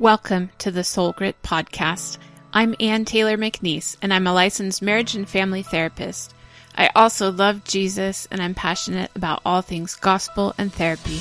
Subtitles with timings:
[0.00, 2.18] Welcome to the Soul Grit podcast.
[2.52, 6.34] I'm Ann Taylor McNeese, and I'm a licensed marriage and family therapist.
[6.76, 11.20] I also love Jesus, and I'm passionate about all things gospel and therapy.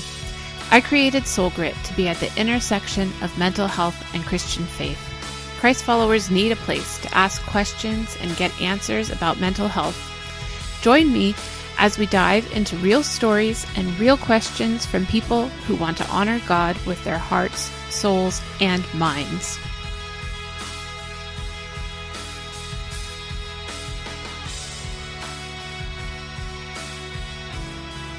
[0.71, 4.97] I created Soul Grit to be at the intersection of mental health and Christian faith.
[5.59, 9.99] Christ followers need a place to ask questions and get answers about mental health.
[10.81, 11.35] Join me
[11.77, 16.41] as we dive into real stories and real questions from people who want to honor
[16.47, 19.59] God with their hearts, souls, and minds.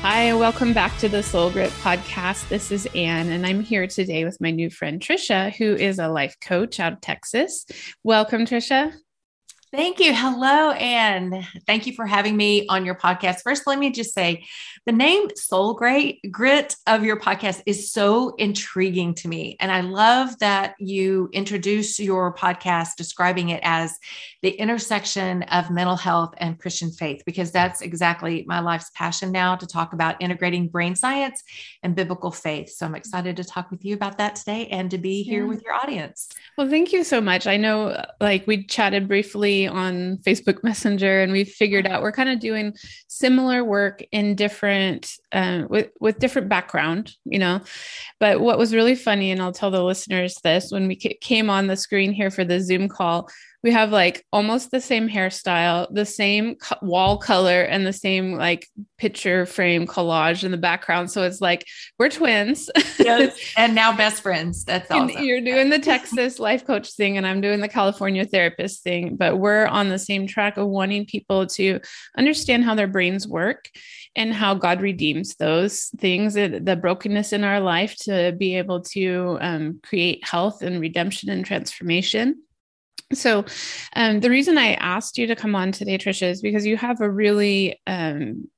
[0.07, 2.51] Hi, welcome back to the Soul Grit podcast.
[2.51, 6.09] This is Anne, and I'm here today with my new friend Trisha, who is a
[6.09, 7.65] life coach out of Texas.
[8.03, 8.93] Welcome, Trisha.
[9.77, 10.15] Thank you.
[10.15, 13.43] Hello, and thank you for having me on your podcast.
[13.43, 14.45] First, let me just say
[14.87, 19.57] the name Soul Grit, Grit of your podcast is so intriguing to me.
[19.59, 23.99] And I love that you introduce your podcast describing it as
[24.45, 29.57] the intersection of mental health and Christian faith, because that's exactly my life's passion now
[29.57, 31.43] to talk about integrating brain science
[31.83, 32.69] and biblical faith.
[32.69, 35.49] So I'm excited to talk with you about that today and to be here yeah.
[35.49, 36.29] with your audience.
[36.59, 37.47] Well, thank you so much.
[37.47, 41.97] I know, like, we chatted briefly on Facebook Messenger, and we figured uh-huh.
[41.97, 42.75] out we're kind of doing
[43.09, 47.61] similar work in different um, with with different background, you know.
[48.21, 51.67] But what was really funny, and I'll tell the listeners this when we came on
[51.67, 53.29] the screen here for the Zoom call,
[53.65, 58.35] we have like almost the same hairstyle, the same co- wall color, and the same
[58.35, 58.69] like
[58.99, 61.11] picture frame collage in the background.
[61.11, 61.67] So it's like
[61.99, 62.71] we're twins.
[62.99, 63.37] yes.
[63.57, 64.65] And now best friends.
[64.65, 65.25] That's awesome.
[65.25, 69.39] You're doing the Texas life coach thing, and I'm doing the California therapist thing, but
[69.39, 71.81] we're on the same track of wanting people to
[72.17, 73.71] understand how their brains work
[74.17, 79.39] and how God redeems those things, the brokenness in our life to be able to
[79.41, 82.43] um, create health and redemption and transformation.
[83.13, 83.45] So,
[83.95, 87.01] um, the reason I asked you to come on today, Trisha, is because you have
[87.01, 88.49] a really um,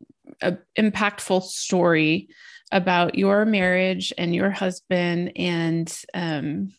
[0.40, 2.28] a impactful story
[2.72, 6.72] about your marriage and your husband and um,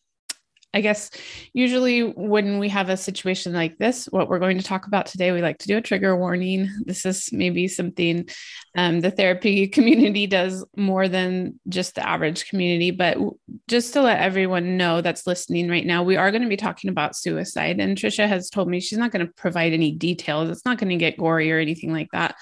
[0.78, 1.10] I guess
[1.54, 5.32] usually when we have a situation like this, what we're going to talk about today,
[5.32, 6.70] we like to do a trigger warning.
[6.86, 8.30] This is maybe something
[8.76, 12.92] um, the therapy community does more than just the average community.
[12.92, 13.18] But
[13.68, 16.92] just to let everyone know that's listening right now, we are going to be talking
[16.92, 17.80] about suicide.
[17.80, 20.90] And Trisha has told me she's not going to provide any details, it's not going
[20.90, 22.36] to get gory or anything like that.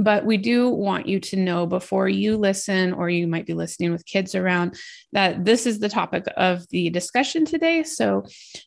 [0.00, 3.90] But we do want you to know before you listen, or you might be listening
[3.90, 4.78] with kids around,
[5.12, 7.82] that this is the topic of the discussion today.
[7.82, 8.24] So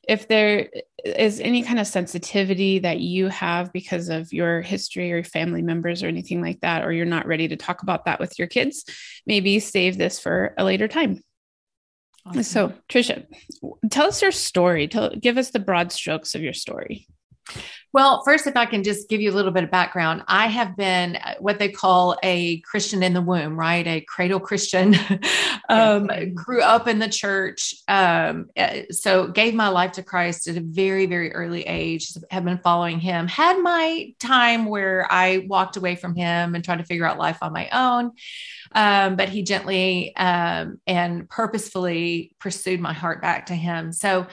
[0.08, 0.70] if there
[1.06, 6.04] is any kind of sensitivity that you have because of your history or family members
[6.04, 8.84] or anything like that, or you're not ready to talk about that with your kids,
[9.26, 11.22] maybe save this for a later time.
[12.26, 12.44] Awesome.
[12.44, 13.26] So, Trisha,
[13.90, 14.88] tell us your story.
[14.88, 17.08] Tell, give us the broad strokes of your story.
[17.94, 20.78] Well, first, if I can just give you a little bit of background, I have
[20.78, 23.86] been uh, what they call a Christian in the womb, right?
[23.86, 24.96] A cradle Christian.
[25.70, 27.76] um, grew up in the church.
[27.90, 32.46] Um, uh, so gave my life to Christ at a very, very early age, have
[32.46, 33.28] been following him.
[33.28, 37.40] Had my time where I walked away from him and tried to figure out life
[37.42, 38.12] on my own.
[38.74, 43.92] Um, but he gently um, and purposefully pursued my heart back to him.
[43.92, 44.28] So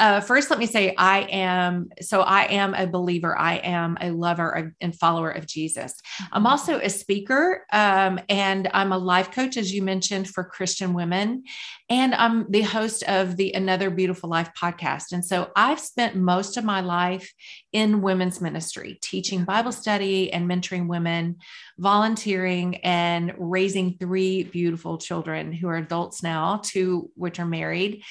[0.00, 3.38] uh, first, let me say I am so I am a believer.
[3.38, 5.94] I am a lover of, and follower of Jesus.
[6.32, 6.46] I'm mm-hmm.
[6.46, 11.44] also a speaker, um, and I'm a life coach, as you mentioned, for Christian women,
[11.90, 15.12] and I'm the host of the Another Beautiful Life podcast.
[15.12, 17.30] And so I've spent most of my life
[17.74, 21.36] in women's ministry, teaching Bible study and mentoring women,
[21.78, 28.02] volunteering, and raising three beautiful children who are adults now, two which are married.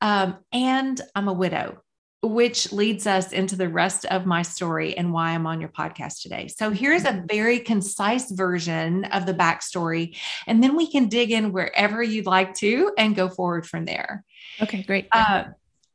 [0.00, 1.82] Um, and I'm a widow,
[2.22, 6.22] which leads us into the rest of my story and why I'm on your podcast
[6.22, 6.48] today.
[6.48, 7.26] So here's a mm-hmm.
[7.26, 12.54] very concise version of the backstory, and then we can dig in wherever you'd like
[12.56, 14.24] to and go forward from there.
[14.60, 15.08] Okay, great.
[15.12, 15.44] Uh,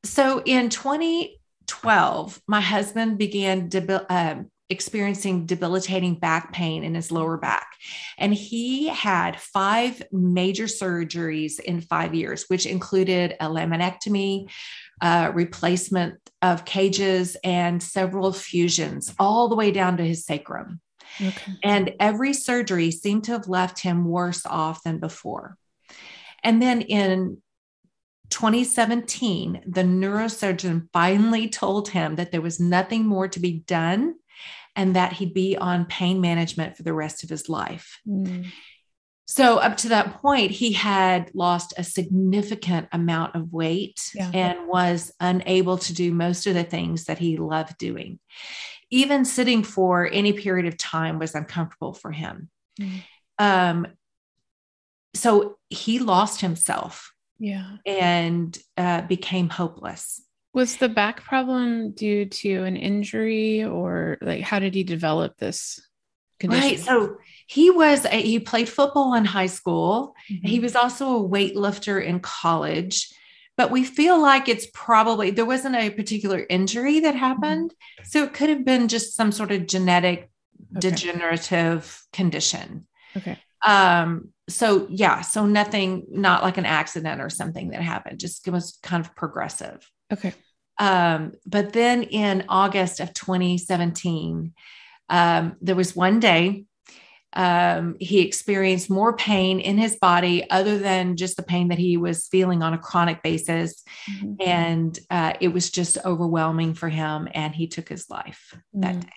[0.03, 4.35] so in 2012, my husband began debil- uh,
[4.71, 7.67] experiencing debilitating back pain in his lower back.
[8.17, 14.49] And he had five major surgeries in five years, which included a laminectomy,
[15.01, 20.79] uh, replacement of cages, and several fusions, all the way down to his sacrum.
[21.21, 21.51] Okay.
[21.63, 25.57] And every surgery seemed to have left him worse off than before.
[26.43, 27.41] And then in
[28.29, 34.15] 2017, the neurosurgeon finally told him that there was nothing more to be done
[34.75, 37.99] and that he'd be on pain management for the rest of his life.
[38.07, 38.47] Mm.
[39.27, 44.29] So, up to that point, he had lost a significant amount of weight yeah.
[44.33, 48.19] and was unable to do most of the things that he loved doing.
[48.89, 52.49] Even sitting for any period of time was uncomfortable for him.
[52.79, 52.97] Mm-hmm.
[53.39, 53.87] Um,
[55.13, 57.13] so, he lost himself.
[57.39, 57.77] Yeah.
[57.85, 60.21] And uh, became hopeless.
[60.53, 65.79] Was the back problem due to an injury or like how did he develop this
[66.39, 66.69] condition?
[66.69, 66.79] Right.
[66.79, 67.17] So
[67.47, 70.15] he was a, he played football in high school.
[70.29, 70.47] Mm-hmm.
[70.47, 73.13] He was also a weightlifter in college.
[73.57, 77.71] But we feel like it's probably there wasn't a particular injury that happened.
[77.71, 78.05] Mm-hmm.
[78.05, 80.29] So it could have been just some sort of genetic
[80.75, 80.89] okay.
[80.89, 82.87] degenerative condition.
[83.15, 83.37] Okay.
[83.65, 88.51] Um, so yeah, so nothing, not like an accident or something that happened, just it
[88.51, 89.89] was kind of progressive.
[90.11, 90.33] Okay.
[90.77, 94.53] Um, but then in August of 2017,
[95.09, 96.65] um, there was one day
[97.33, 101.95] um, he experienced more pain in his body other than just the pain that he
[101.97, 103.83] was feeling on a chronic basis.
[104.09, 104.33] Mm-hmm.
[104.39, 107.29] And uh, it was just overwhelming for him.
[107.33, 108.81] And he took his life mm-hmm.
[108.81, 109.01] that mm.
[109.01, 109.09] day.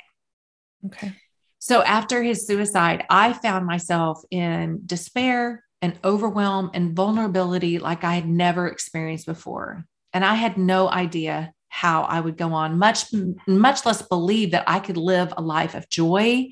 [0.87, 1.13] Okay.
[1.59, 8.15] So after his suicide, I found myself in despair and overwhelm and vulnerability like I
[8.15, 9.87] had never experienced before.
[10.15, 13.07] And I had no idea how I would go on, much,
[13.47, 16.49] much less believe that I could live a life of joy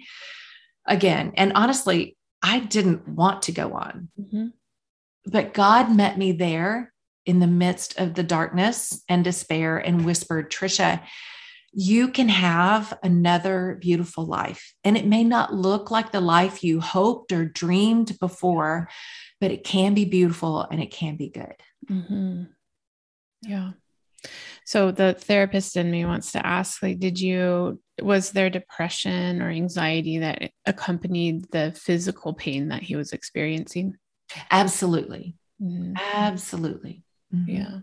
[0.87, 1.33] again.
[1.37, 4.09] And honestly, I didn't want to go on.
[4.21, 4.47] Mm-hmm.
[5.27, 6.93] But God met me there
[7.25, 11.01] in the midst of the darkness and despair and whispered, Trisha,
[11.73, 14.75] you can have another beautiful life.
[14.83, 18.89] And it may not look like the life you hoped or dreamed before,
[19.41, 21.55] but it can be beautiful and it can be good.
[21.89, 22.43] Mm-hmm.
[23.43, 23.73] Yeah.
[24.65, 29.51] So the therapist in me wants to ask like did you was there depression or
[29.51, 33.97] anxiety that accompanied the physical pain that he was experiencing?
[34.51, 35.37] Absolutely.
[35.61, 35.95] Mm-hmm.
[36.15, 37.03] Absolutely.
[37.35, 37.51] Mm-hmm.
[37.51, 37.79] Yeah.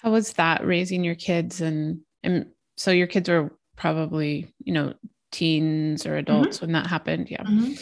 [0.00, 2.46] How was that raising your kids and and
[2.76, 4.94] so your kids were probably, you know,
[5.30, 6.66] teens or adults mm-hmm.
[6.66, 7.42] when that happened, yeah.
[7.42, 7.72] Mm-hmm.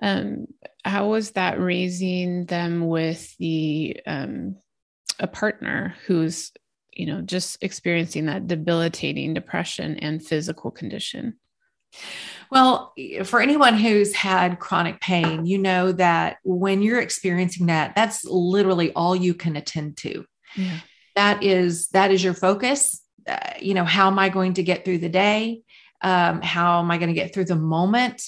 [0.00, 0.46] Um
[0.84, 4.56] how was that raising them with the um
[5.20, 6.52] a partner who's
[6.92, 11.36] you know just experiencing that debilitating depression and physical condition
[12.50, 12.92] well,
[13.24, 18.92] for anyone who's had chronic pain, you know that when you're experiencing that, that's literally
[18.92, 20.24] all you can attend to.
[20.56, 20.78] Yeah.
[21.14, 23.00] That is that is your focus.
[23.28, 25.62] Uh, you know, how am I going to get through the day?
[26.02, 28.22] Um, how am I going to get through the moment?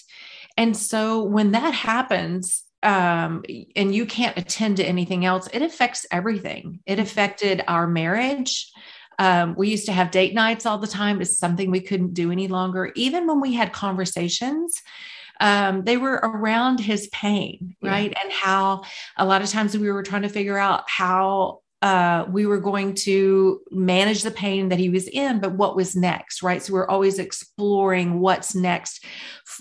[0.56, 3.44] And so when that happens, um,
[3.76, 6.80] and you can't attend to anything else, it affects everything.
[6.86, 8.70] It affected our marriage.
[9.18, 11.20] Um, we used to have date nights all the time.
[11.20, 12.92] It's something we couldn't do any longer.
[12.96, 14.80] Even when we had conversations,
[15.40, 18.12] um, they were around his pain, right?
[18.12, 18.22] Yeah.
[18.22, 18.82] And how
[19.16, 22.94] a lot of times we were trying to figure out how uh, we were going
[22.94, 26.62] to manage the pain that he was in, but what was next, right?
[26.62, 29.04] So we're always exploring what's next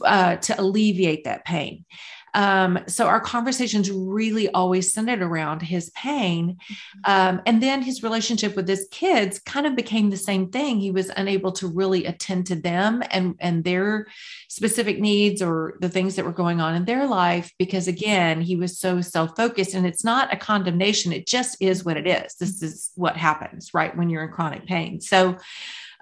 [0.06, 1.84] uh, to alleviate that pain.
[2.34, 6.58] Um, so our conversations really always centered around his pain.
[6.58, 7.12] Mm-hmm.
[7.12, 10.80] Um, and then his relationship with his kids kind of became the same thing.
[10.80, 14.08] He was unable to really attend to them and, and their
[14.48, 18.56] specific needs or the things that were going on in their life because, again, he
[18.56, 19.74] was so self focused.
[19.74, 22.36] And it's not a condemnation, it just is what it is.
[22.36, 23.96] This is what happens, right?
[23.96, 25.02] When you're in chronic pain.
[25.02, 25.38] So,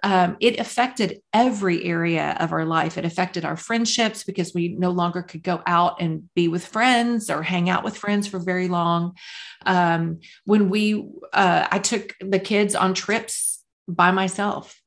[0.03, 2.97] um, it affected every area of our life.
[2.97, 7.29] It affected our friendships because we no longer could go out and be with friends
[7.29, 9.15] or hang out with friends for very long.
[9.65, 14.79] Um, when we, uh, I took the kids on trips by myself.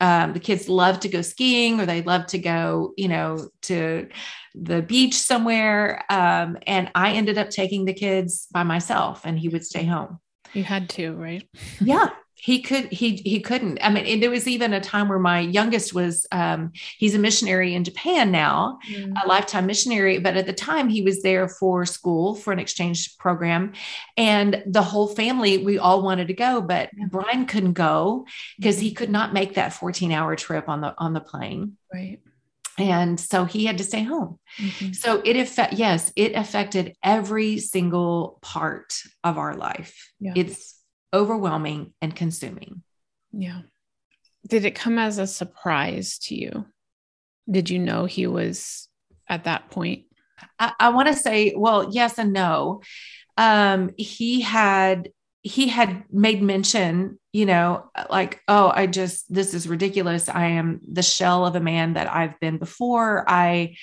[0.00, 4.08] Um, the kids love to go skiing or they love to go, you know, to
[4.52, 6.04] the beach somewhere.
[6.10, 10.18] Um, and I ended up taking the kids by myself and he would stay home.
[10.54, 11.48] You had to, right?
[11.80, 12.08] yeah
[12.42, 13.78] he could he he couldn't.
[13.82, 17.74] I mean there was even a time where my youngest was um, he's a missionary
[17.74, 19.12] in japan now mm.
[19.22, 23.16] a lifetime missionary but at the time he was there for school for an exchange
[23.18, 23.72] program
[24.16, 28.26] and the whole family we all wanted to go but brian couldn't go
[28.58, 31.76] because he could not make that 14 hour trip on the on the plane.
[31.92, 32.18] Right.
[32.78, 34.38] And so he had to stay home.
[34.58, 34.92] Mm-hmm.
[34.92, 40.10] so it affect yes it affected every single part of our life.
[40.18, 40.32] Yeah.
[40.36, 40.81] it's
[41.12, 42.82] overwhelming and consuming.
[43.32, 43.62] Yeah.
[44.46, 46.66] Did it come as a surprise to you?
[47.50, 48.88] Did you know he was
[49.28, 50.04] at that point?
[50.58, 52.82] I, I want to say, well, yes and no.
[53.36, 55.10] Um, he had
[55.44, 60.28] he had made mention, you know, like, oh, I just this is ridiculous.
[60.28, 63.24] I am the shell of a man that I've been before.
[63.28, 63.74] I,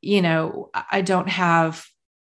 [0.00, 1.84] you know, I don't have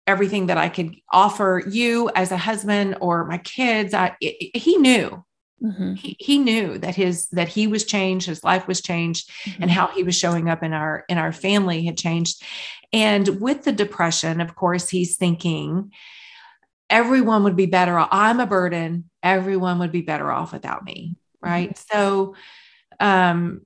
[0.07, 3.95] everything that I could offer you as a husband or my kids.
[3.95, 5.25] I, it, he knew.
[5.63, 5.95] Mm-hmm.
[5.95, 9.63] He, he knew that his that he was changed his life was changed mm-hmm.
[9.63, 12.43] and how he was showing up in our in our family had changed
[12.93, 15.91] and with the depression of course he's thinking
[16.91, 21.17] everyone would be better off i'm a burden everyone would be better off without me
[21.41, 21.97] right mm-hmm.
[21.97, 22.35] so
[23.01, 23.65] um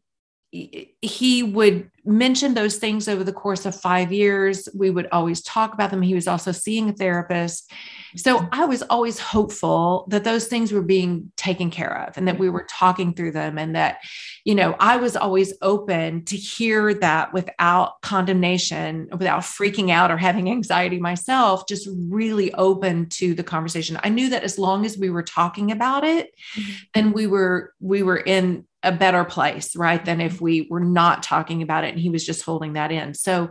[0.51, 4.67] he would mention those things over the course of five years.
[4.75, 6.01] We would always talk about them.
[6.01, 7.71] He was also seeing a therapist.
[8.17, 12.39] So I was always hopeful that those things were being taken care of and that
[12.39, 13.99] we were talking through them and that,
[14.45, 20.17] you know, I was always open to hear that without condemnation, without freaking out or
[20.17, 24.01] having anxiety myself, just really open to the conversation.
[24.03, 26.73] I knew that as long as we were talking about it, mm-hmm.
[26.95, 30.05] then we were we were in a better place, right?
[30.05, 33.15] Than if we were not talking about it and he was just holding that in.
[33.15, 33.51] So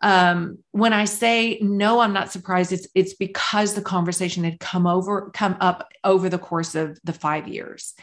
[0.00, 2.72] um, when I say no, I'm not surprised.
[2.72, 7.12] It's it's because the conversation had come over, come up over the course of the
[7.12, 7.94] five years.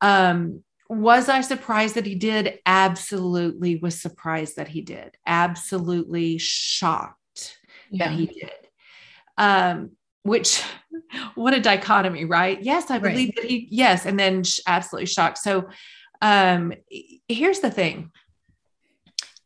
[0.00, 2.58] Um, was I surprised that he did?
[2.66, 5.16] Absolutely was surprised that he did.
[5.26, 7.58] Absolutely shocked
[7.90, 8.08] yeah.
[8.08, 8.50] that he did.
[9.38, 9.92] Um,
[10.24, 10.62] which
[11.34, 12.60] what a dichotomy, right?
[12.62, 13.36] Yes, I believe right.
[13.36, 15.38] that he, yes, and then absolutely shocked.
[15.38, 15.68] So
[16.20, 16.72] um,
[17.28, 18.10] here's the thing.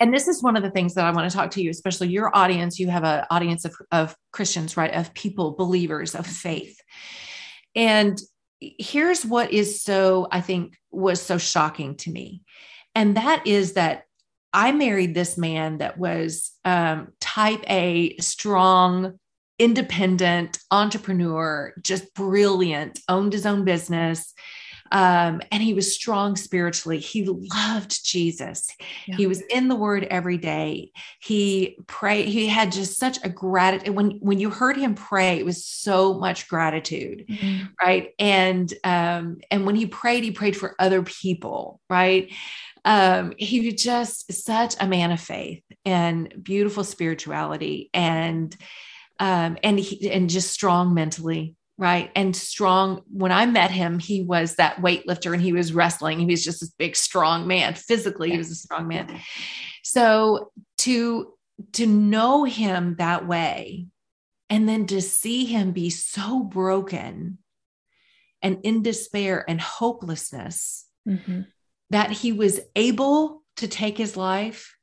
[0.01, 2.09] And this is one of the things that I want to talk to you, especially
[2.09, 2.79] your audience.
[2.79, 4.95] You have an audience of, of Christians, right?
[4.95, 6.81] Of people, believers of faith.
[7.75, 8.21] And
[8.61, 12.43] here's what is so, I think, was so shocking to me.
[12.95, 14.05] And that is that
[14.53, 19.19] I married this man that was um, type A, strong,
[19.59, 24.35] independent entrepreneur, just brilliant, owned his own business.
[24.91, 26.99] Um, and he was strong spiritually.
[26.99, 28.71] He loved Jesus.
[29.07, 29.17] Yeah.
[29.17, 30.93] He was in the word every day.
[31.21, 32.29] He prayed.
[32.29, 33.95] He had just such a gratitude.
[33.95, 37.27] When, when you heard him pray, it was so much gratitude.
[37.29, 37.67] Mm-hmm.
[37.79, 38.15] Right.
[38.19, 41.83] And, um, and when he prayed, he prayed for other people.
[41.91, 42.33] Right.
[42.87, 47.91] Um, he was just such a man of faith and beautiful spirituality.
[47.93, 48.57] And,
[49.19, 52.11] um, and he, and just strong mentally right?
[52.17, 56.19] And strong when i met him he was that weightlifter and he was wrestling.
[56.19, 57.75] He was just this big strong man.
[57.75, 59.21] Physically he was a strong man.
[59.85, 61.33] So to
[61.73, 63.87] to know him that way
[64.51, 67.39] and then to see him be so broken
[68.43, 71.43] and in despair and hopelessness mm-hmm.
[71.91, 74.75] that he was able to take his life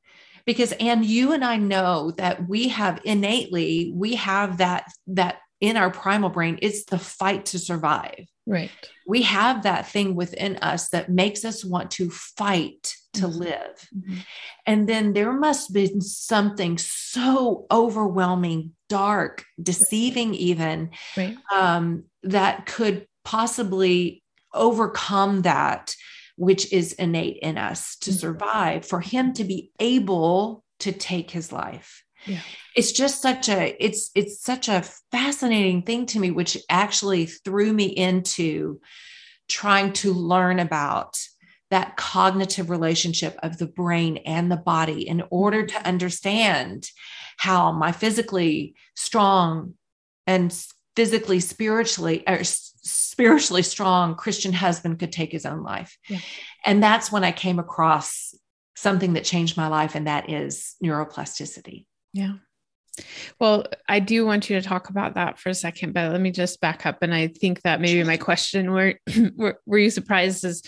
[0.46, 5.78] because and you and i know that we have innately we have that that in
[5.78, 8.72] our primal brain it's the fight to survive right
[9.08, 13.40] we have that thing within us that makes us want to fight to mm-hmm.
[13.40, 14.18] live mm-hmm.
[14.66, 21.36] and then there must be something so overwhelming dark deceiving even right.
[21.52, 24.22] um, that could possibly
[24.54, 25.96] overcome that
[26.36, 28.20] which is innate in us to mm-hmm.
[28.20, 32.04] survive, for him to be able to take his life.
[32.26, 32.42] Yeah.
[32.76, 37.72] It's just such a it's it's such a fascinating thing to me which actually threw
[37.72, 38.80] me into
[39.48, 41.18] trying to learn about
[41.72, 46.90] that cognitive relationship of the brain and the body in order to understand
[47.38, 49.74] how my physically strong
[50.26, 50.56] and
[50.96, 52.44] physically spiritually or
[52.86, 55.98] spiritually strong Christian husband could take his own life.
[56.08, 56.20] Yeah.
[56.66, 58.36] And that's when I came across
[58.76, 61.86] something that changed my life, and that is neuroplasticity.
[62.14, 62.34] Yeah.
[63.40, 66.32] Well, I do want you to talk about that for a second, but let me
[66.32, 67.00] just back up.
[67.02, 68.96] And I think that maybe my question were
[69.36, 70.64] were, were you surprised is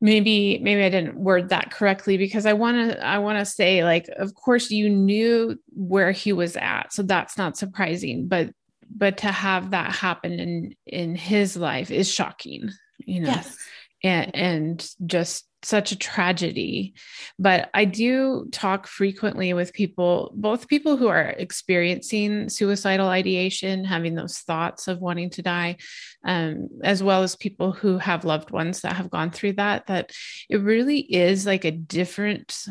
[0.00, 3.82] maybe maybe I didn't word that correctly because I want to I want to say
[3.82, 8.50] like of course you knew where he was at so that's not surprising but
[8.94, 13.56] but to have that happen in in his life is shocking you know yes.
[14.02, 16.94] and and just such a tragedy
[17.38, 24.14] but i do talk frequently with people both people who are experiencing suicidal ideation having
[24.14, 25.76] those thoughts of wanting to die
[26.24, 30.12] um, as well as people who have loved ones that have gone through that that
[30.48, 32.68] it really is like a different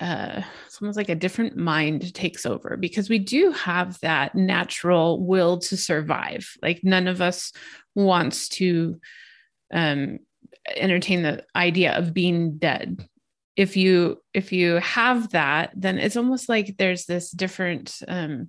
[0.00, 5.24] uh, it's almost like a different mind takes over because we do have that natural
[5.24, 6.50] will to survive.
[6.62, 7.52] Like none of us
[7.94, 9.00] wants to
[9.72, 10.18] um,
[10.76, 13.06] entertain the idea of being dead.
[13.56, 18.48] If you if you have that, then it's almost like there's this different um,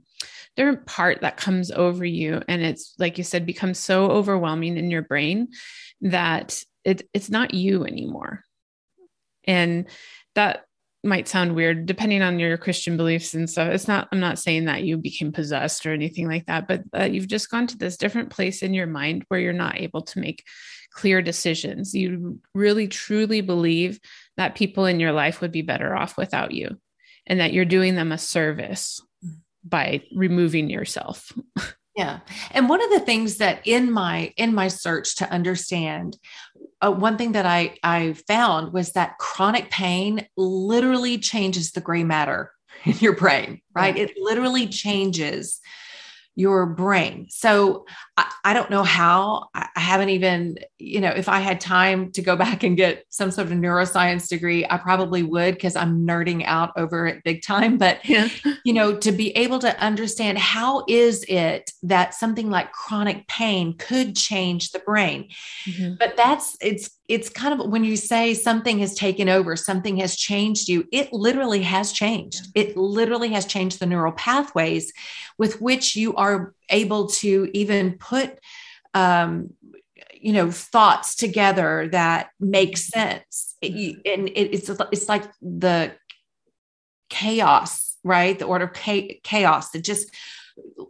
[0.55, 4.89] different part that comes over you, and it's like you said, becomes so overwhelming in
[4.89, 5.49] your brain
[6.01, 8.41] that it it's not you anymore,
[9.43, 9.87] and
[10.33, 10.64] that
[11.05, 13.69] might sound weird depending on your Christian beliefs and stuff.
[13.69, 17.03] It's not, I'm not saying that you became possessed or anything like that, but uh,
[17.03, 20.19] you've just gone to this different place in your mind where you're not able to
[20.19, 20.43] make
[20.91, 21.93] clear decisions.
[21.93, 23.99] You really truly believe
[24.37, 26.77] that people in your life would be better off without you
[27.27, 29.01] and that you're doing them a service
[29.63, 31.31] by removing yourself.
[31.95, 32.19] Yeah.
[32.51, 36.17] And one of the things that in my in my search to understand
[36.85, 42.03] uh, one thing that I I found was that chronic pain literally changes the gray
[42.03, 42.51] matter
[42.85, 43.95] in your brain, right?
[43.95, 44.03] Yeah.
[44.03, 45.59] It literally changes
[46.35, 47.27] your brain.
[47.29, 47.85] So
[48.17, 49.49] I, I, don't know how.
[49.53, 53.31] I haven't even, you know, if I had time to go back and get some
[53.31, 57.77] sort of neuroscience degree, I probably would because I'm nerding out over it big time.
[57.85, 58.29] But, yeah.
[58.63, 63.77] you know, to be able to understand how is it that something like chronic pain
[63.77, 65.29] could change the brain.
[65.67, 65.95] Mm-hmm.
[65.99, 70.15] But that's, it's, it's kind of when you say something has taken over, something has
[70.15, 72.47] changed you, it literally has changed.
[72.55, 74.91] It literally has changed the neural pathways
[75.37, 78.39] with which you are able to even put,
[78.93, 79.51] um,
[80.13, 83.55] you know, thoughts together that make sense.
[83.61, 85.93] It, and it, it's it's like the
[87.09, 88.37] chaos, right?
[88.37, 90.09] The order of chaos that just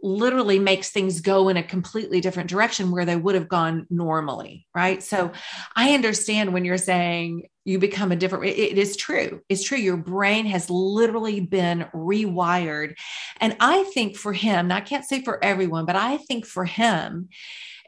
[0.02, 4.64] literally makes things go in a completely different direction where they would have gone normally
[4.74, 5.32] right so
[5.74, 9.42] i understand when you're saying you become a different it, it is true.
[9.48, 9.76] It's true.
[9.76, 12.94] Your brain has literally been rewired.
[13.40, 17.28] And i think for him i can't say for everyone but i think for him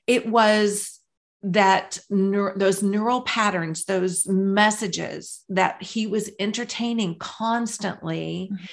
[0.06, 1.00] it was
[1.42, 8.64] that those neural patterns those messages that he was entertaining constantly mm-hmm.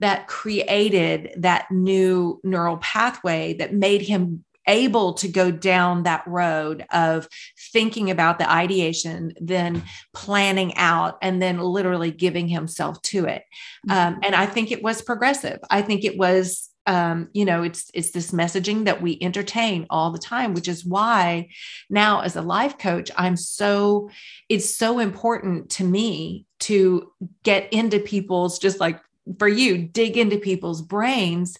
[0.00, 6.84] that created that new neural pathway that made him able to go down that road
[6.92, 7.28] of
[7.72, 9.82] thinking about the ideation, then
[10.14, 13.44] planning out, and then literally giving himself to it.
[13.88, 14.14] Mm-hmm.
[14.14, 15.58] Um, and I think it was progressive.
[15.70, 20.10] I think it was um, you know it's it's this messaging that we entertain all
[20.10, 21.48] the time which is why
[21.88, 24.10] now as a life coach i'm so
[24.48, 27.12] it's so important to me to
[27.44, 29.00] get into people's just like
[29.38, 31.56] for you dig into people's brains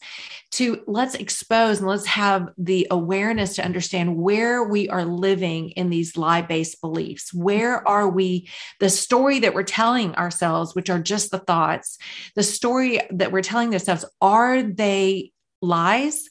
[0.51, 5.89] to let's expose and let's have the awareness to understand where we are living in
[5.89, 7.33] these lie based beliefs.
[7.33, 8.49] Where are we?
[8.81, 11.99] The story that we're telling ourselves which are just the thoughts
[12.35, 16.29] the story that we're telling ourselves are they lies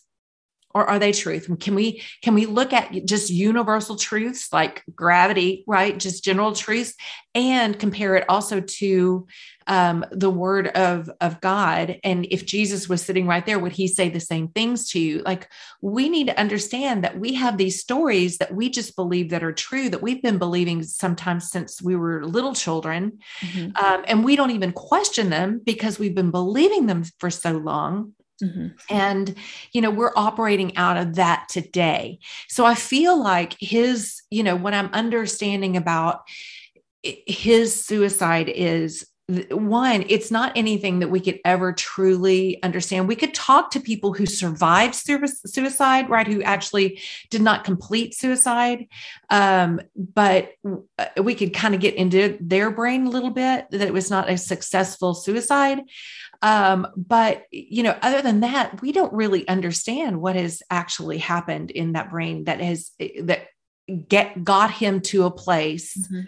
[0.73, 1.49] or are they truth?
[1.59, 5.97] Can we can we look at just universal truths like gravity right?
[5.97, 6.93] Just general truths
[7.35, 9.27] and compare it also to
[9.71, 13.87] um, the word of of god and if jesus was sitting right there would he
[13.87, 15.47] say the same things to you like
[15.81, 19.53] we need to understand that we have these stories that we just believe that are
[19.53, 23.83] true that we've been believing sometimes since we were little children mm-hmm.
[23.83, 28.13] um, and we don't even question them because we've been believing them for so long
[28.43, 28.69] Mm-hmm.
[28.89, 29.35] And,
[29.71, 32.17] you know, we're operating out of that today.
[32.47, 36.21] So I feel like his, you know, what I'm understanding about
[37.03, 43.07] his suicide is one, it's not anything that we could ever truly understand.
[43.07, 46.27] We could talk to people who survived suicide, right?
[46.27, 48.87] Who actually did not complete suicide.
[49.29, 50.53] Um, but
[50.97, 54.09] uh, we could kind of get into their brain a little bit that it was
[54.09, 55.79] not a successful suicide.
[56.41, 61.71] Um, but you know, other than that, we don't really understand what has actually happened
[61.71, 63.47] in that brain that has that
[63.97, 66.21] get got him to a place mm-hmm.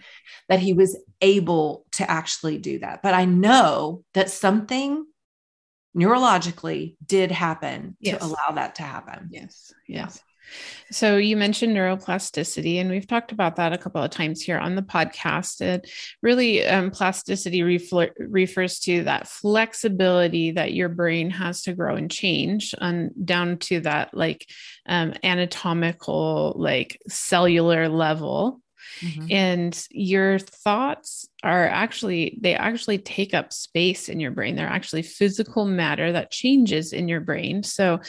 [0.48, 3.02] that he was able to actually do that.
[3.02, 5.04] But I know that something
[5.96, 8.18] neurologically did happen yes.
[8.18, 9.28] to allow that to happen.
[9.30, 9.72] Yes.
[9.86, 10.20] Yes.
[10.90, 14.74] So you mentioned neuroplasticity, and we've talked about that a couple of times here on
[14.74, 15.60] the podcast.
[15.60, 15.90] It
[16.22, 22.74] really, um, plasticity refers to that flexibility that your brain has to grow and change,
[22.80, 24.48] and down to that like
[24.86, 28.60] um, anatomical, like cellular level.
[29.00, 29.26] Mm-hmm.
[29.30, 34.56] And your thoughts are actually, they actually take up space in your brain.
[34.56, 37.62] They're actually physical matter that changes in your brain.
[37.62, 38.00] So,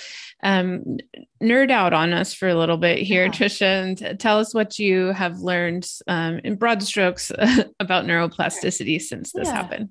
[0.43, 0.98] um,
[1.41, 3.32] nerd out on us for a little bit here, yeah.
[3.32, 7.32] Trisha, and tell us what you have learned um, in broad strokes
[7.80, 9.54] about neuroplasticity since this yeah.
[9.54, 9.89] happened.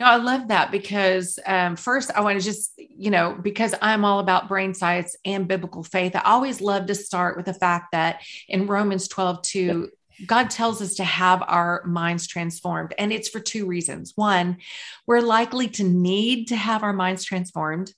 [0.00, 4.04] No, I love that because um, first I want to just, you know, because I'm
[4.04, 7.92] all about brain science and biblical faith, I always love to start with the fact
[7.92, 9.90] that in Romans 12, 2,
[10.26, 12.94] God tells us to have our minds transformed.
[12.98, 14.12] And it's for two reasons.
[14.16, 14.58] One,
[15.06, 17.92] we're likely to need to have our minds transformed.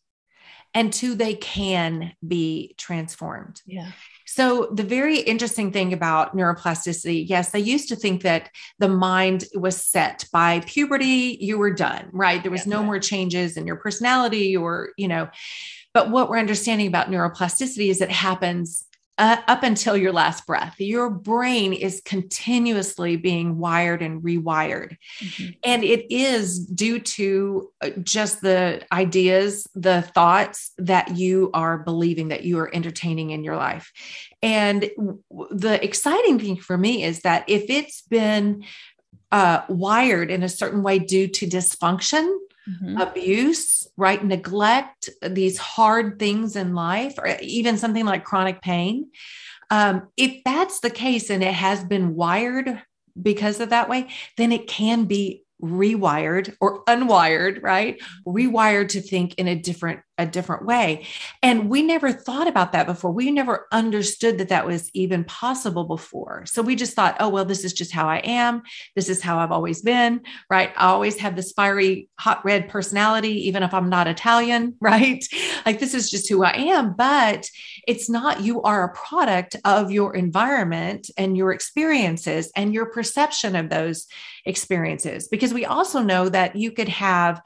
[0.72, 3.61] And two, they can be transformed.
[3.66, 3.90] Yeah.
[4.24, 9.46] So, the very interesting thing about neuroplasticity, yes, they used to think that the mind
[9.52, 12.40] was set by puberty, you were done, right?
[12.40, 15.28] There was yeah, no more changes in your personality or, you know,
[15.92, 18.85] but what we're understanding about neuroplasticity is it happens
[19.20, 20.76] uh, up until your last breath.
[20.78, 24.96] Your brain is continuously being wired and rewired.
[25.18, 25.50] Mm-hmm.
[25.62, 32.28] And it is due to uh, just the ideas, the thoughts that you are believing,
[32.28, 33.92] that you are entertaining in your life.
[34.40, 34.90] And
[35.50, 38.64] the exciting thing for me is that if it's been
[39.30, 42.96] uh, wired in a certain way due to dysfunction, mm-hmm.
[42.96, 44.25] abuse, right?
[44.25, 49.11] Neglect, these hard things in life, or even something like chronic pain.
[49.70, 52.83] Um, if that's the case and it has been wired
[53.20, 58.01] because of that way, then it can be rewired or unwired, right?
[58.27, 61.06] Rewired to think in a different a different way.
[61.42, 63.11] And we never thought about that before.
[63.11, 66.44] We never understood that that was even possible before.
[66.46, 68.62] So we just thought, oh, well, this is just how I am.
[68.94, 70.72] This is how I've always been, right?
[70.76, 75.24] I always have this fiery, hot red personality, even if I'm not Italian, right?
[75.64, 76.94] Like this is just who I am.
[76.94, 77.48] But
[77.88, 83.56] it's not, you are a product of your environment and your experiences and your perception
[83.56, 84.06] of those
[84.44, 85.28] experiences.
[85.28, 87.40] Because we also know that you could have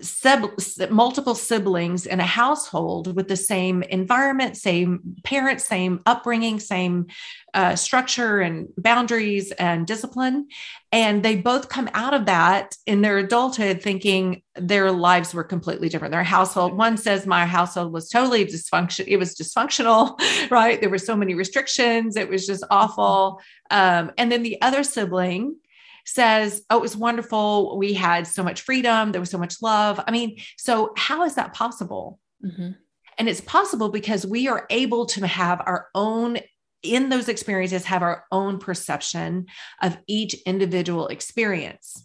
[0.00, 7.06] sib- multiple siblings in a household with the same environment, same parents, same upbringing, same
[7.54, 10.48] uh, structure and boundaries and discipline.
[10.90, 15.88] And they both come out of that in their adulthood thinking their lives were completely
[15.88, 16.12] different.
[16.12, 19.06] Their household, one says, My household was totally dysfunctional.
[19.06, 20.80] It was dysfunctional, right?
[20.80, 22.16] There were so many restrictions.
[22.16, 23.40] It was just awful.
[23.70, 25.56] Um, and then the other sibling,
[26.04, 27.78] says, Oh, it was wonderful.
[27.78, 29.12] We had so much freedom.
[29.12, 30.00] There was so much love.
[30.06, 32.18] I mean, so how is that possible?
[32.44, 32.70] Mm-hmm.
[33.18, 36.38] And it's possible because we are able to have our own,
[36.82, 39.46] in those experiences, have our own perception
[39.80, 42.04] of each individual experience.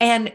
[0.00, 0.32] And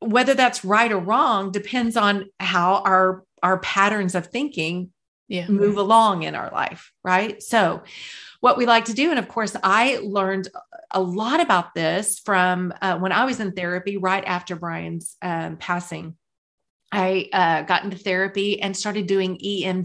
[0.00, 4.90] whether that's right or wrong depends on how our our patterns of thinking
[5.28, 5.48] yeah.
[5.48, 7.82] move along in our life right so
[8.40, 10.48] what we like to do and of course i learned
[10.90, 15.56] a lot about this from uh, when I was in therapy right after Brian's um,
[15.56, 16.16] passing.
[16.92, 19.84] I uh, got into therapy and started doing EMDR,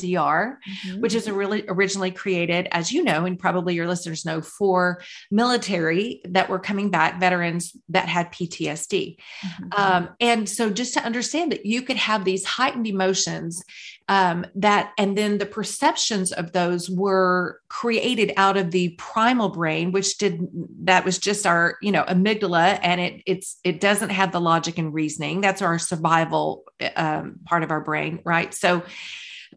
[0.55, 1.01] mm-hmm.
[1.01, 5.01] which is a really originally created, as you know, and probably your listeners know, for
[5.31, 9.17] military that were coming back, veterans that had PTSD.
[9.17, 9.67] Mm-hmm.
[9.75, 13.63] Um, and so, just to understand that you could have these heightened emotions
[14.11, 19.93] um, that and then the perceptions of those were created out of the primal brain
[19.93, 20.41] which did
[20.83, 24.77] that was just our you know amygdala and it it's it doesn't have the logic
[24.77, 25.39] and reasoning.
[25.39, 26.65] That's our survival
[26.97, 28.53] um, part of our brain right?
[28.53, 28.83] So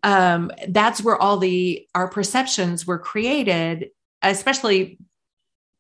[0.05, 3.91] um, that's where all the our perceptions were created
[4.23, 4.99] especially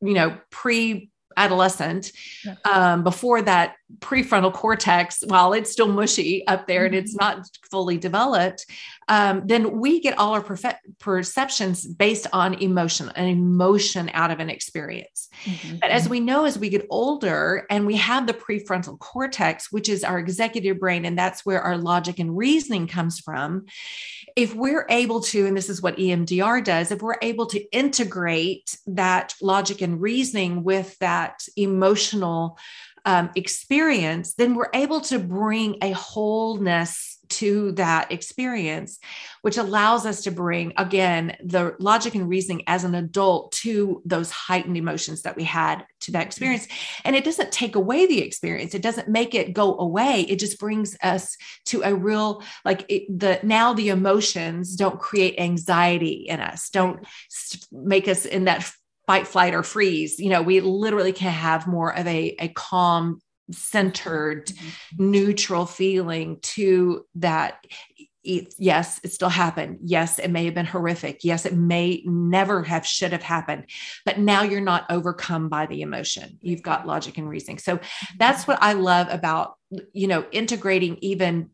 [0.00, 2.12] you know pre adolescent
[2.44, 2.54] yeah.
[2.64, 6.86] um, before that prefrontal cortex while it's still mushy up there mm-hmm.
[6.86, 7.38] and it's mm-hmm.
[7.38, 8.66] not fully developed
[9.08, 14.40] um, then we get all our perfe- perceptions based on emotion an emotion out of
[14.40, 15.76] an experience mm-hmm.
[15.76, 19.88] but as we know as we get older and we have the prefrontal cortex which
[19.88, 23.64] is our executive brain and that's where our logic and reasoning comes from
[24.36, 28.76] if we're able to, and this is what EMDR does, if we're able to integrate
[28.86, 32.58] that logic and reasoning with that emotional
[33.04, 38.98] um, experience, then we're able to bring a wholeness to that experience,
[39.42, 44.30] which allows us to bring, again, the logic and reasoning as an adult to those
[44.30, 46.26] heightened emotions that we had to that mm-hmm.
[46.26, 46.68] experience.
[47.04, 50.22] And it doesn't take away the experience, it doesn't make it go away.
[50.22, 55.38] It just brings us to a real, like it, the now the emotions don't create
[55.38, 57.04] anxiety in us, don't
[57.72, 58.70] make us in that
[59.06, 60.18] fight, flight, or freeze.
[60.18, 65.10] You know, we literally can have more of a, a calm centered, mm-hmm.
[65.10, 67.64] neutral feeling to that.
[68.26, 69.80] Yes, it still happened.
[69.82, 71.24] Yes, it may have been horrific.
[71.24, 73.66] Yes, it may never have should have happened.
[74.06, 76.38] But now you're not overcome by the emotion.
[76.40, 77.58] You've got logic and reasoning.
[77.58, 77.80] So
[78.18, 78.52] that's mm-hmm.
[78.52, 79.56] what I love about
[79.92, 81.50] you know integrating even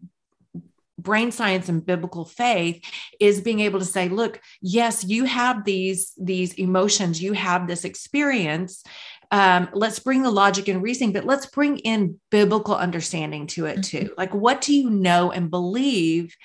[1.00, 2.82] brain science and biblical faith
[3.18, 7.84] is being able to say look yes you have these these emotions you have this
[7.84, 8.84] experience
[9.30, 13.82] um, let's bring the logic and reasoning, but let's bring in biblical understanding to it
[13.82, 13.98] too.
[13.98, 14.14] Mm-hmm.
[14.18, 16.36] Like, what do you know and believe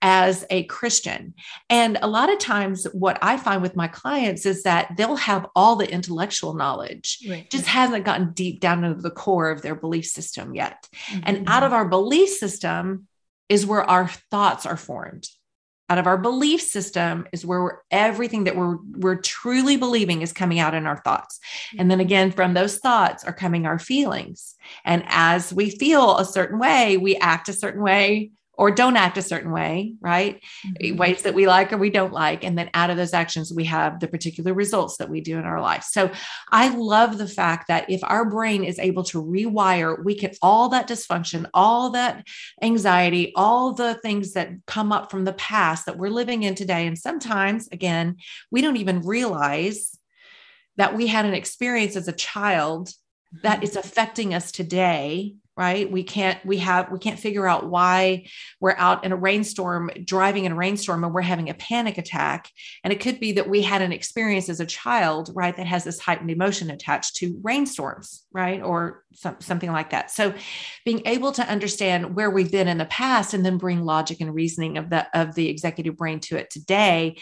[0.00, 1.34] as a Christian?
[1.68, 5.46] And a lot of times, what I find with my clients is that they'll have
[5.56, 7.50] all the intellectual knowledge, right.
[7.50, 10.86] just hasn't gotten deep down into the core of their belief system yet.
[11.08, 11.20] Mm-hmm.
[11.24, 13.08] And out of our belief system
[13.48, 15.28] is where our thoughts are formed
[15.88, 20.32] out of our belief system is where we're, everything that we're we're truly believing is
[20.32, 21.38] coming out in our thoughts.
[21.38, 21.80] Mm-hmm.
[21.80, 24.54] And then again from those thoughts are coming our feelings.
[24.84, 29.16] And as we feel a certain way we act a certain way or don't act
[29.16, 30.42] a certain way, right?
[30.66, 30.96] Mm-hmm.
[30.96, 32.42] Ways that we like or we don't like.
[32.42, 35.44] And then out of those actions, we have the particular results that we do in
[35.44, 35.84] our life.
[35.84, 36.10] So
[36.50, 40.68] I love the fact that if our brain is able to rewire, we can all
[40.70, 42.26] that dysfunction, all that
[42.60, 46.88] anxiety, all the things that come up from the past that we're living in today.
[46.88, 48.16] And sometimes, again,
[48.50, 49.96] we don't even realize
[50.76, 52.90] that we had an experience as a child
[53.42, 53.64] that mm-hmm.
[53.64, 55.90] is affecting us today right?
[55.90, 58.26] We can't we have we can't figure out why
[58.60, 62.48] we're out in a rainstorm driving in a rainstorm and we're having a panic attack.
[62.84, 65.82] And it could be that we had an experience as a child right that has
[65.82, 68.62] this heightened emotion attached to rainstorms right?
[68.62, 70.12] Or some, something like that.
[70.12, 70.32] So
[70.84, 74.32] being able to understand where we've been in the past and then bring logic and
[74.32, 77.18] reasoning of the of the executive brain to it today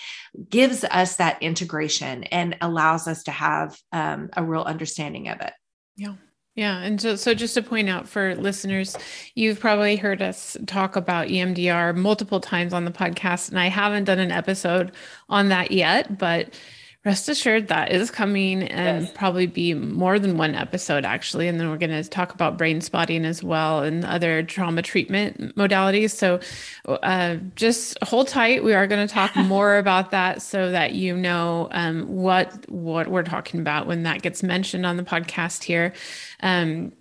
[0.50, 5.54] gives us that integration and allows us to have um, a real understanding of it.
[5.96, 6.16] Yeah
[6.56, 6.78] yeah.
[6.78, 8.96] And so, so just to point out for listeners,
[9.34, 14.04] you've probably heard us talk about EMDR multiple times on the podcast, and I haven't
[14.04, 14.92] done an episode
[15.28, 16.58] on that yet, but
[17.06, 19.12] rest assured that is coming and yes.
[19.14, 22.80] probably be more than one episode actually and then we're going to talk about brain
[22.80, 26.40] spotting as well and other trauma treatment modalities so
[26.88, 31.16] uh, just hold tight we are going to talk more about that so that you
[31.16, 35.92] know um, what what we're talking about when that gets mentioned on the podcast here
[36.40, 36.92] um,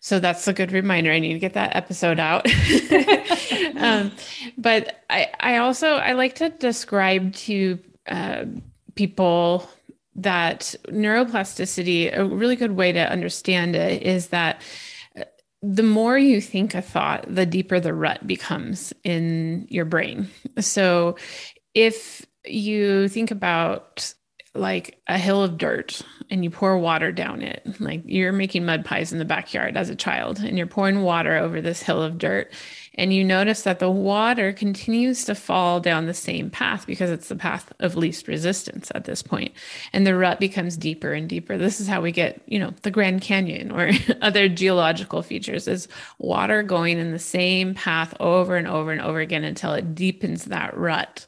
[0.00, 1.10] so that's a good reminder.
[1.10, 2.46] I need to get that episode out.
[3.76, 4.12] um,
[4.56, 8.44] but I, I also I like to describe to uh,
[8.96, 9.68] people
[10.16, 14.62] that neuroplasticity, a really good way to understand it is that
[15.16, 15.24] uh,
[15.62, 20.28] the more you think a thought, the deeper the rut becomes in your brain.
[20.58, 21.16] So
[21.74, 24.14] if you think about
[24.54, 28.86] like a hill of dirt and you pour water down it, like you're making mud
[28.86, 32.16] pies in the backyard as a child and you're pouring water over this hill of
[32.16, 32.50] dirt
[32.96, 37.28] and you notice that the water continues to fall down the same path because it's
[37.28, 39.22] the path of least resistance at this.
[39.92, 41.58] And the rut becomes deeper and deeper.
[41.58, 43.90] This is how we get, you know, the Grand Canyon or
[44.22, 49.20] other geological features is water going in the same path over and over and over
[49.20, 51.26] again until it deepens that rut.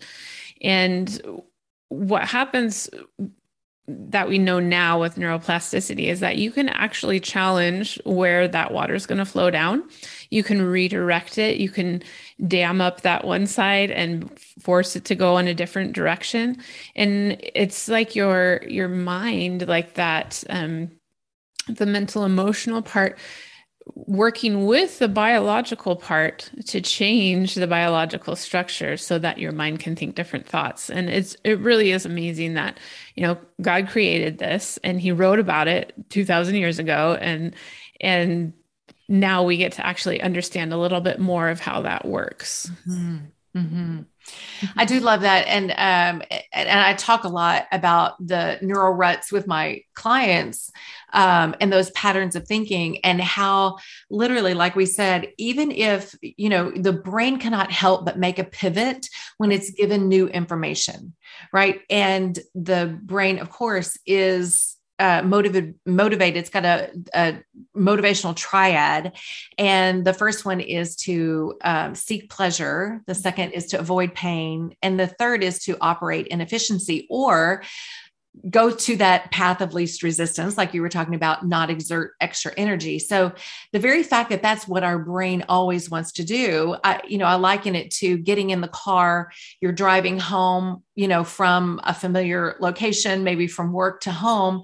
[0.63, 1.43] And
[1.89, 2.89] what happens
[3.89, 8.95] that we know now with neuroplasticity is that you can actually challenge where that water
[8.95, 9.83] is going to flow down.
[10.31, 11.57] You can redirect it.
[11.57, 12.03] You can
[12.47, 16.59] dam up that one side and force it to go in a different direction.
[16.97, 20.91] And it's like your your mind like that um
[21.67, 23.19] the mental emotional part
[23.95, 29.95] working with the biological part to change the biological structure so that your mind can
[29.97, 32.79] think different thoughts and it's it really is amazing that
[33.15, 37.55] you know god created this and he wrote about it 2000 years ago and
[38.01, 38.53] and
[39.09, 42.71] now we get to actually understand a little bit more of how that works.
[42.87, 43.17] Mm-hmm.
[43.57, 44.01] Mm-hmm.
[44.77, 49.31] I do love that, and um, and I talk a lot about the neural ruts
[49.31, 50.71] with my clients,
[51.13, 53.79] um, and those patterns of thinking, and how
[54.11, 58.45] literally, like we said, even if you know the brain cannot help but make a
[58.45, 61.15] pivot when it's given new information,
[61.53, 61.83] right?
[61.91, 67.41] And the brain, of course, is uh, motivated motivate it's got a, a,
[67.77, 69.13] motivational triad.
[69.57, 73.03] And the first one is to um, seek pleasure.
[73.07, 74.75] The second is to avoid pain.
[74.83, 77.63] And the third is to operate in efficiency or
[78.49, 82.53] go to that path of least resistance like you were talking about not exert extra
[82.57, 82.99] energy.
[82.99, 83.33] So
[83.73, 87.25] the very fact that that's what our brain always wants to do i you know
[87.25, 89.31] i liken it to getting in the car
[89.61, 94.63] you're driving home you know from a familiar location maybe from work to home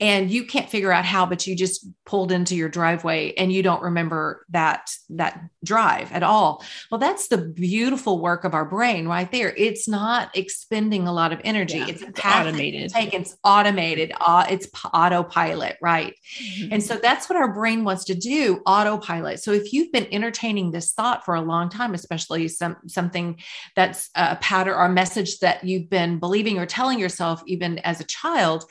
[0.00, 3.62] and you can't figure out how but you just pulled into your driveway and you
[3.62, 6.64] don't remember that that drive at all.
[6.90, 9.54] Well that's the beautiful work of our brain right there.
[9.56, 11.78] It's not expending a lot of energy.
[11.78, 12.90] Yeah, it's, it's automated.
[12.90, 14.12] Take, it's automated.
[14.20, 16.14] Uh, it's autopilot right?
[16.42, 16.72] Mm-hmm.
[16.72, 19.40] and so that's what our brain wants to do autopilot.
[19.40, 23.38] So if you've been entertaining this thought for a long time especially some something
[23.76, 28.00] that's a pattern or a message that you've been believing or telling yourself even as
[28.00, 28.64] a child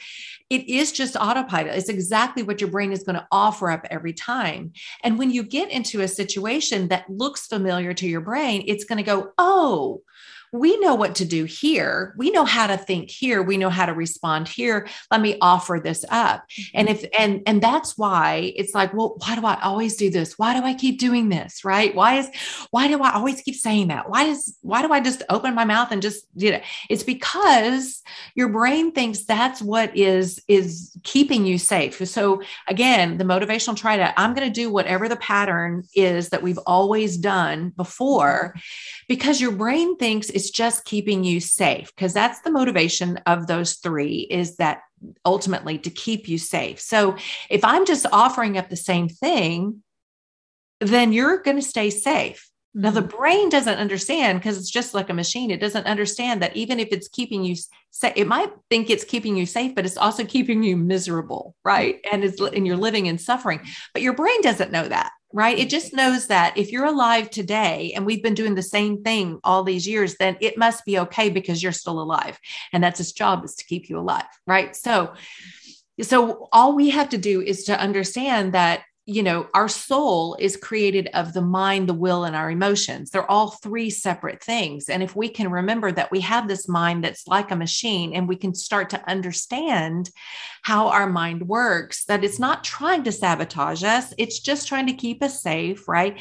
[0.54, 1.76] it is just autopilot.
[1.76, 4.74] It's exactly what your brain is going to offer up every time.
[5.04, 8.98] And when you get into a situation that looks familiar to your brain, it's going
[8.98, 10.04] to go, oh,
[10.54, 12.14] we know what to do here.
[12.16, 13.42] We know how to think here.
[13.42, 14.88] We know how to respond here.
[15.10, 16.48] Let me offer this up.
[16.48, 16.78] Mm-hmm.
[16.78, 20.38] And if and and that's why it's like, well, why do I always do this?
[20.38, 21.66] Why do I keep doing this?
[21.66, 21.94] Right?
[21.96, 22.30] Why is
[22.70, 24.10] why do I always keep saying that?
[24.10, 26.62] Why does why do I just open my mouth and just you know?
[26.88, 28.04] It's because
[28.36, 32.08] your brain thinks that's what is is keeping you safe.
[32.08, 36.60] So again, the motivational triad I'm going to do whatever the pattern is that we've
[36.60, 38.54] always done before
[39.08, 43.76] because your brain thinks it's just keeping you safe because that's the motivation of those
[43.76, 44.82] three is that
[45.26, 46.80] ultimately to keep you safe.
[46.80, 47.18] So
[47.50, 49.84] if I'm just offering up the same thing,
[50.80, 52.50] then you're going to stay safe.
[52.76, 53.16] Now, the mm-hmm.
[53.16, 55.52] brain doesn't understand because it's just like a machine.
[55.52, 57.56] It doesn't understand that even if it's keeping you
[57.92, 62.00] safe, it might think it's keeping you safe, but it's also keeping you miserable, right?
[62.12, 63.62] And it's and you're living in suffering.
[63.94, 65.58] But your brain doesn't know that, right?
[65.58, 69.40] It just knows that if you're alive today and we've been doing the same thing
[69.44, 72.40] all these years, then it must be okay because you're still alive,
[72.72, 74.76] and that's its job is to keep you alive, right?
[74.76, 75.14] So,
[76.02, 80.56] so all we have to do is to understand that you know, our soul is
[80.56, 83.10] created of the mind, the will, and our emotions.
[83.10, 84.88] They're all three separate things.
[84.88, 88.30] And if we can remember that we have this mind that's like a machine and
[88.30, 90.10] we can start to understand
[90.64, 94.94] how our mind works, that it's not trying to sabotage us, it's just trying to
[94.94, 96.20] keep us safe, right?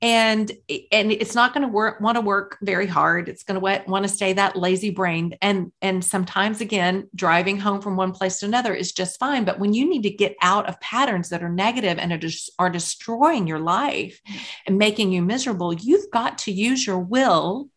[0.00, 0.50] And
[0.92, 3.28] and it's not going to work want to work very hard.
[3.28, 5.36] It's going to want to stay that lazy brain.
[5.42, 9.44] And and sometimes again, driving home from one place to another is just fine.
[9.44, 12.70] But when you need to get out of patterns that are negative and are, are
[12.70, 14.38] destroying your life mm.
[14.66, 17.69] and making you miserable, you've got to use your will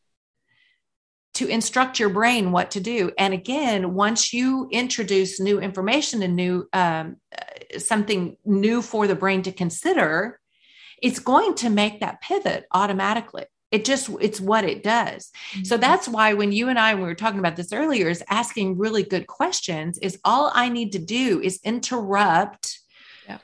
[1.35, 3.11] to instruct your brain what to do.
[3.17, 9.15] And again, once you introduce new information and new um, uh, something new for the
[9.15, 10.39] brain to consider,
[11.01, 13.45] it's going to make that pivot automatically.
[13.71, 15.31] It just it's what it does.
[15.53, 15.63] Mm-hmm.
[15.63, 18.77] So that's why when you and I we were talking about this earlier is asking
[18.77, 22.79] really good questions is all I need to do is interrupt
[23.27, 23.39] yeah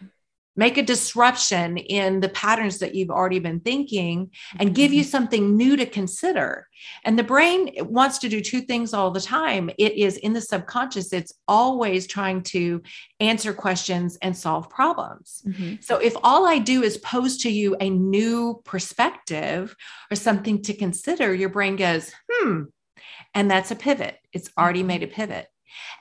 [0.56, 5.10] make a disruption in the patterns that you've already been thinking and give you mm-hmm.
[5.10, 6.68] something new to consider.
[7.04, 9.70] And the brain wants to do two things all the time.
[9.78, 12.82] It is in the subconscious, it's always trying to
[13.20, 15.42] answer questions and solve problems.
[15.48, 15.76] Mm-hmm.
[15.82, 19.76] So if all I do is pose to you a new perspective
[20.12, 22.64] or something to consider, your brain goes, hmm.
[23.36, 24.18] And that's a pivot.
[24.34, 24.88] It's already mm-hmm.
[24.88, 25.48] made a pivot.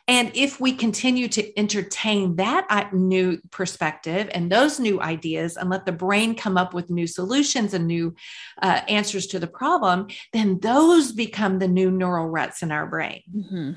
[0.07, 5.68] And if we continue to entertain that uh, new perspective and those new ideas and
[5.68, 8.14] let the brain come up with new solutions and new
[8.62, 13.22] uh, answers to the problem, then those become the new neural ruts in our brain.
[13.35, 13.72] Mm-hmm.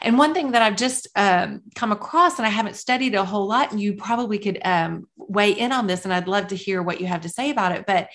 [0.00, 3.46] And one thing that I've just um, come across, and I haven't studied a whole
[3.46, 6.82] lot, and you probably could um, weigh in on this, and I'd love to hear
[6.82, 7.86] what you have to say about it.
[7.86, 8.08] But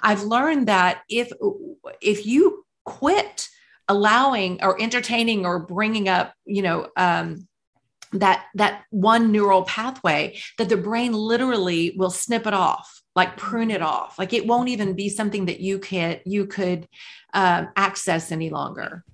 [0.00, 1.30] I've learned that if
[2.00, 3.48] if you quit
[3.88, 7.46] allowing or entertaining or bringing up, you know, um,
[8.12, 13.70] that that one neural pathway that the brain literally will snip it off like prune
[13.70, 14.18] it off.
[14.18, 16.88] Like it won't even be something that you can you could
[17.34, 19.04] um, access any longer.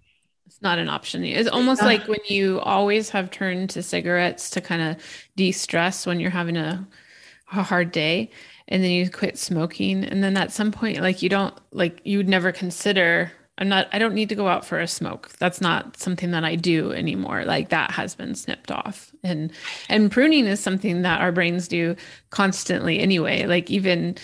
[0.46, 1.24] It's not an option.
[1.24, 4.96] It's almost like when you always have turned to cigarettes to kind of
[5.37, 6.88] de-stress when you're having a,
[7.52, 8.31] a hard day
[8.66, 10.04] and then you quit smoking.
[10.04, 13.88] And then at some point like you don't like you would never consider I'm not,
[13.92, 15.31] I don't need to go out for a smoke.
[15.38, 17.44] That's not something that I do anymore.
[17.44, 19.12] Like that has been snipped off.
[19.23, 19.53] And,
[19.88, 21.97] and pruning is something that our brains do
[22.31, 23.47] constantly anyway.
[23.47, 24.16] Like even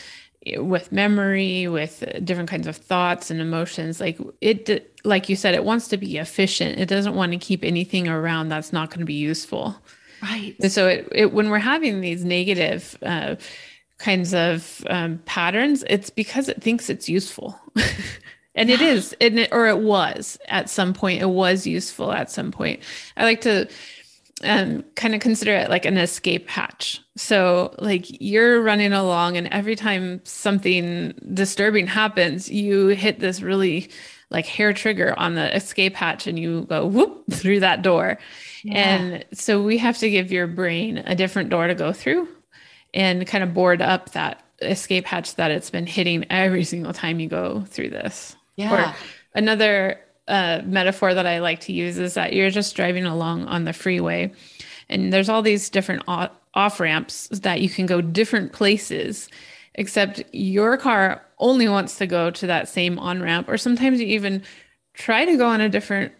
[0.56, 5.64] with memory, with different kinds of thoughts and emotions, like it, like you said, it
[5.64, 6.78] wants to be efficient.
[6.78, 9.76] It doesn't want to keep anything around that's not going to be useful.
[10.22, 10.54] Right.
[10.60, 13.36] And so it, it when we're having these negative, uh,
[13.98, 17.58] kinds of um, patterns, it's because it thinks it's useful.
[18.54, 22.52] and it is it, or it was at some point it was useful at some
[22.52, 22.80] point.
[23.16, 23.68] I like to
[24.42, 27.00] um, kind of consider it like an escape hatch.
[27.16, 33.90] So like you're running along and every time something disturbing happens you hit this really
[34.30, 38.18] like hair trigger on the escape hatch and you go whoop through that door.
[38.62, 38.78] Yeah.
[38.78, 42.28] and so we have to give your brain a different door to go through
[42.94, 47.20] and kind of board up that escape hatch that it's been hitting every single time
[47.20, 48.92] you go through this yeah.
[48.92, 48.96] Or
[49.34, 53.64] another uh, metaphor that I like to use is that you're just driving along on
[53.64, 54.32] the freeway
[54.88, 59.28] and there's all these different off ramps that you can go different places,
[59.74, 63.48] except your car only wants to go to that same on ramp.
[63.48, 64.42] Or sometimes you even
[64.92, 66.12] try to go on a different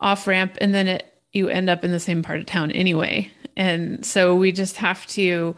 [0.00, 3.30] off ramp and then it you end up in the same part of town anyway.
[3.56, 5.56] And so we just have to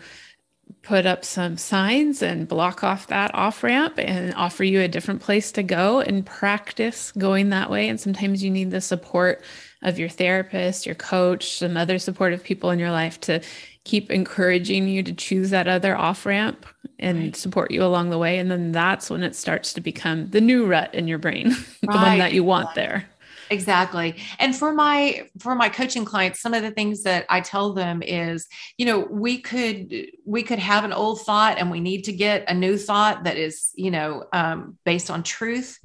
[0.85, 5.22] put up some signs and block off that off ramp and offer you a different
[5.22, 7.89] place to go and practice going that way.
[7.89, 9.43] And sometimes you need the support
[9.82, 13.41] of your therapist, your coach, some other supportive people in your life to
[13.85, 16.66] keep encouraging you to choose that other off ramp
[16.99, 17.37] and right.
[17.37, 18.39] support you along the way.
[18.39, 21.89] And then that's when it starts to become the new rut in your brain, the
[21.89, 22.09] right.
[22.09, 23.07] one that you want there
[23.51, 24.16] exactly.
[24.38, 28.03] And for my for my coaching clients some of the things that i tell them
[28.03, 28.47] is
[28.78, 29.92] you know we could
[30.24, 33.36] we could have an old thought and we need to get a new thought that
[33.36, 35.78] is you know um, based on truth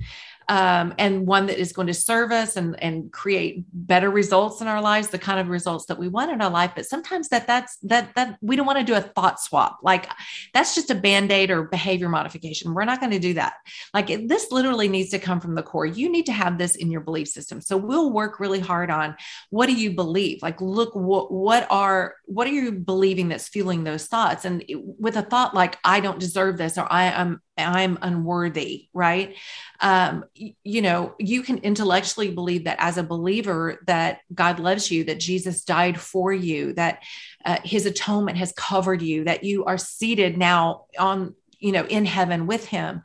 [0.50, 4.68] um, and one that is going to serve us and, and create better results in
[4.68, 6.72] our lives, the kind of results that we want in our life.
[6.76, 9.78] But sometimes that that's that that we don't want to do a thought swap.
[9.84, 10.10] Like
[10.56, 12.74] that's just a band-aid or behavior modification.
[12.74, 13.54] We're not going to do that.
[13.94, 15.86] Like it, this literally needs to come from the core.
[15.86, 17.62] You need to have this in your belief system.
[17.62, 19.16] So we'll work really hard on
[19.52, 20.42] what do you believe?
[20.42, 24.46] Like look what what are what are you believing that's fueling those thoughts?
[24.46, 24.66] And
[24.98, 29.36] with a thought like I don't deserve this or I am I'm unworthy, right?
[29.80, 35.06] Um, you know, you can intellectually believe that as a believer that God loves you,
[35.06, 37.04] that Jesus died for you, that
[37.46, 42.06] uh, his atonement has covered you, that you are seated now on, you know, in
[42.06, 43.02] heaven with him.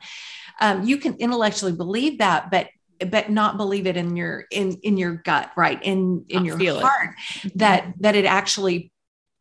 [0.59, 2.69] Um, you can intellectually believe that, but
[3.11, 6.79] but not believe it in your in in your gut right in in not your
[6.79, 7.57] heart it.
[7.57, 8.91] that that it actually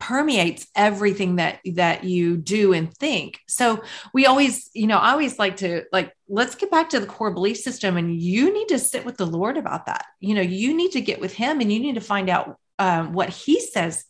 [0.04, 3.40] permeates everything that that you do and think.
[3.48, 3.82] So
[4.12, 7.32] we always you know i always like to like let's get back to the core
[7.32, 10.04] belief system and you need to sit with the lord about that.
[10.20, 13.14] You know you need to get with him and you need to find out um,
[13.14, 14.04] what he says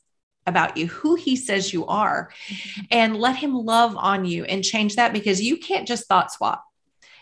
[0.47, 2.80] about you, who he says you are, mm-hmm.
[2.90, 6.64] and let him love on you and change that because you can't just thought swap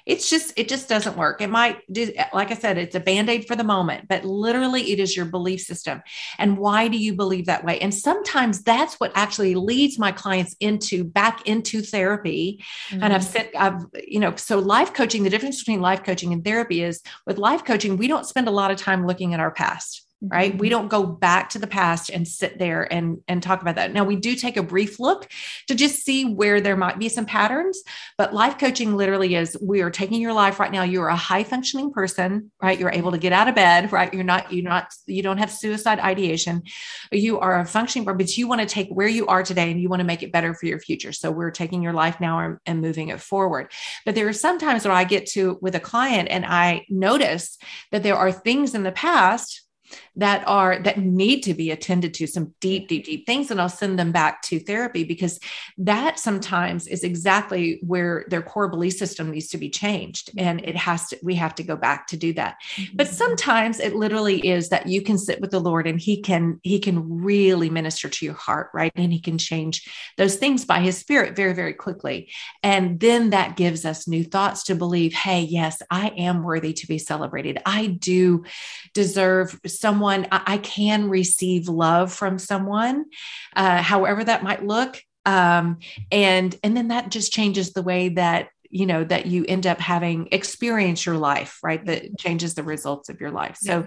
[0.07, 3.47] it's just it just doesn't work it might do like i said it's a band-aid
[3.47, 6.03] for the moment but literally it is your belief system
[6.39, 10.57] and why do you believe that way and sometimes that's what actually leads my clients
[10.61, 13.03] into back into therapy mm-hmm.
[13.03, 13.33] and i've mm-hmm.
[13.33, 17.01] said i've you know so life coaching the difference between life coaching and therapy is
[17.27, 20.57] with life coaching we don't spend a lot of time looking at our past right?
[20.57, 20.71] We mm-hmm.
[20.71, 23.93] don't go back to the past and sit there and and talk about that.
[23.93, 25.29] Now we do take a brief look
[25.69, 27.83] to just see where there might be some patterns
[28.17, 30.83] but life coaching literally is we are taking your life right now.
[30.83, 32.79] You're a high functioning person right?
[32.79, 34.13] You're able to get out of bed right?
[34.13, 36.63] You're not you're not you don't have suicide ideation
[37.11, 39.89] you are a functioning but you want to take where you are today and you
[39.89, 41.13] want to make it better for your future.
[41.13, 43.73] So we're taking your life now and, and moving it forward.
[44.05, 47.59] But there are some times where i get to with a client and i notice
[47.91, 49.62] that there are things in the past
[50.17, 53.69] that are that need to be attended to some deep deep deep things and i'll
[53.69, 55.39] send them back to therapy because
[55.79, 60.31] that sometimes is exactly where their core belief system needs to be changed.
[60.37, 62.57] And it has to we have to go back to do that.
[62.77, 62.97] Mm-hmm.
[62.97, 66.61] but sometimes it literally is that you can sit with the lord and he can
[66.63, 68.93] he can really minister to your heart right?
[68.95, 72.31] And he can change those things by his spirit very very quickly.
[72.63, 76.87] And then that gives us new thoughts to believe hey yes i am worthy to
[76.87, 77.59] be celebrated.
[77.67, 78.45] I do
[78.95, 83.07] deserve someone, I, can receive love from someone,
[83.57, 85.03] uh, however that might look.
[85.27, 85.79] Um,
[86.11, 89.79] and and then that just changes the way that you know that you end up
[89.79, 91.85] having experience your life right?
[91.85, 93.57] That changes the results of your life.
[93.61, 93.87] So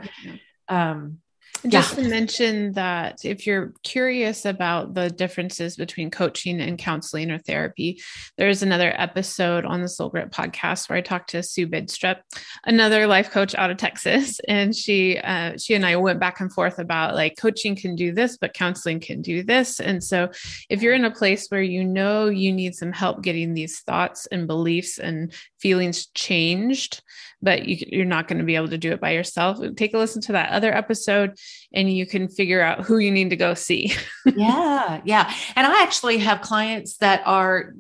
[0.70, 1.20] um
[1.68, 2.04] just yeah.
[2.04, 8.02] to mention that if you're curious about the differences between coaching and counseling or therapy,
[8.38, 12.18] there's another episode on the Soul Grit podcast where I talked to Sue Bidstrup,
[12.66, 16.52] another life coach out of Texas, and she uh, she and I went back and
[16.52, 19.80] forth about like coaching can do this, but counseling can do this.
[19.80, 20.30] And so,
[20.70, 24.28] if you're in a place where you know you need some help getting these thoughts
[24.28, 25.34] and beliefs and
[25.66, 27.02] feelings changed,
[27.42, 29.58] but you, are not going to be able to do it by yourself.
[29.76, 31.40] Take a listen to that other episode
[31.74, 33.92] and you can figure out who you need to go see.
[34.36, 35.02] yeah.
[35.06, 35.34] Yeah.
[35.56, 37.74] And I actually have clients that are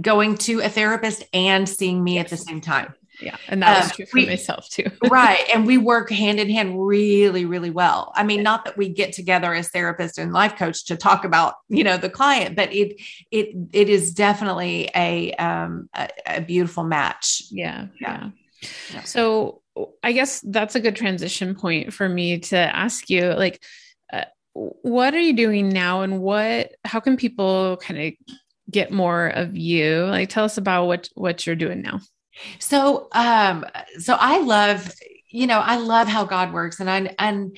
[0.00, 2.24] going to a therapist and seeing me yes.
[2.24, 2.94] at the same time.
[3.20, 3.36] Yeah.
[3.48, 4.90] And that was um, true for we, myself too.
[5.10, 5.44] right.
[5.52, 8.12] And we work hand in hand really, really well.
[8.14, 11.54] I mean, not that we get together as therapist and life coach to talk about,
[11.68, 13.00] you know, the client, but it,
[13.30, 17.42] it, it is definitely a, um, a, a beautiful match.
[17.50, 17.86] Yeah.
[18.00, 18.30] Yeah.
[18.92, 19.02] yeah.
[19.02, 19.62] So
[20.02, 23.62] I guess that's a good transition point for me to ask you like
[24.12, 28.36] uh, what are you doing now and what how can people kind of
[28.70, 30.04] get more of you?
[30.04, 32.00] Like tell us about what what you're doing now.
[32.58, 33.64] So um
[33.98, 34.92] so I love
[35.28, 37.56] you know I love how God works and I and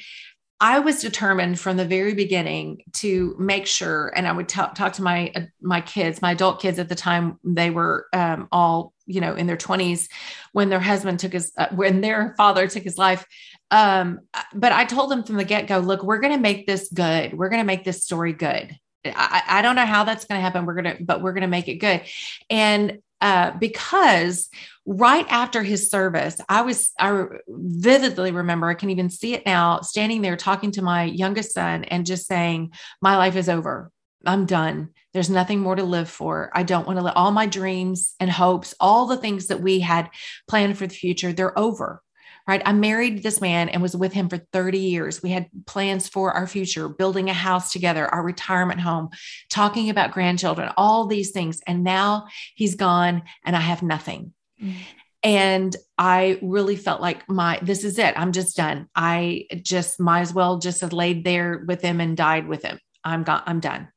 [0.61, 4.95] I was determined from the very beginning to make sure, and I would talk, talk
[4.95, 7.39] to my uh, my kids, my adult kids at the time.
[7.45, 10.09] They were um, all you know in their twenties
[10.53, 13.24] when their husband took his uh, when their father took his life.
[13.70, 14.20] Um,
[14.53, 17.35] but I told them from the get go, look, we're going to make this good.
[17.35, 20.43] We're going to make this story good I, I don't know how that's going to
[20.43, 20.66] happen.
[20.66, 22.03] We're going to, but we're going to make it good.
[22.51, 24.49] And uh, because
[24.87, 29.81] right after his service, I was, I vividly remember, I can even see it now,
[29.81, 33.91] standing there talking to my youngest son and just saying, My life is over.
[34.27, 34.91] I'm done.
[35.14, 36.51] There's nothing more to live for.
[36.53, 39.81] I don't want to let all my dreams and hopes, all the things that we
[39.81, 40.11] had
[40.49, 42.03] planned for the future, they're over
[42.49, 42.63] right?
[42.65, 45.23] I married this man and was with him for 30 years.
[45.23, 49.11] We had plans for our future, building a house together, our retirement home,
[49.51, 51.61] talking about grandchildren, all these things.
[51.67, 54.33] And now he's gone and I have nothing.
[54.61, 54.79] Mm-hmm.
[55.23, 58.15] And I really felt like my, this is it.
[58.17, 58.89] I'm just done.
[58.95, 62.79] I just might as well just have laid there with him and died with him.
[63.05, 63.43] I'm gone.
[63.45, 63.89] I'm done.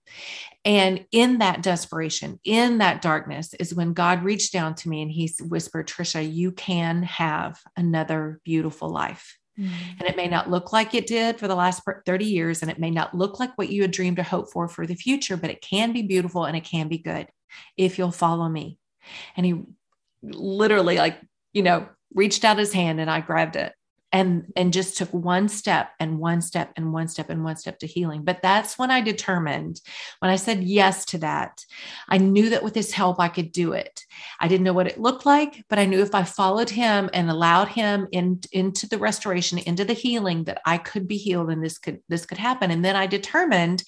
[0.63, 5.11] And in that desperation, in that darkness, is when God reached down to me and
[5.11, 9.37] he whispered, Trisha, you can have another beautiful life.
[9.59, 9.99] Mm-hmm.
[9.99, 12.79] And it may not look like it did for the last 30 years, and it
[12.79, 15.49] may not look like what you had dreamed or hoped for for the future, but
[15.49, 17.27] it can be beautiful and it can be good
[17.75, 18.77] if you'll follow me.
[19.35, 19.61] And he
[20.21, 21.19] literally, like,
[21.53, 23.73] you know, reached out his hand and I grabbed it
[24.11, 27.79] and and just took one step and one step and one step and one step
[27.79, 28.23] to healing.
[28.23, 29.81] But that's when i determined
[30.19, 31.65] when i said yes to that
[32.09, 34.05] i knew that with his help i could do it.
[34.39, 37.29] I didn't know what it looked like but i knew if i followed him and
[37.29, 41.63] allowed him in, into the restoration into the healing that i could be healed and
[41.63, 42.71] this could this could happen.
[42.71, 43.83] And then i determined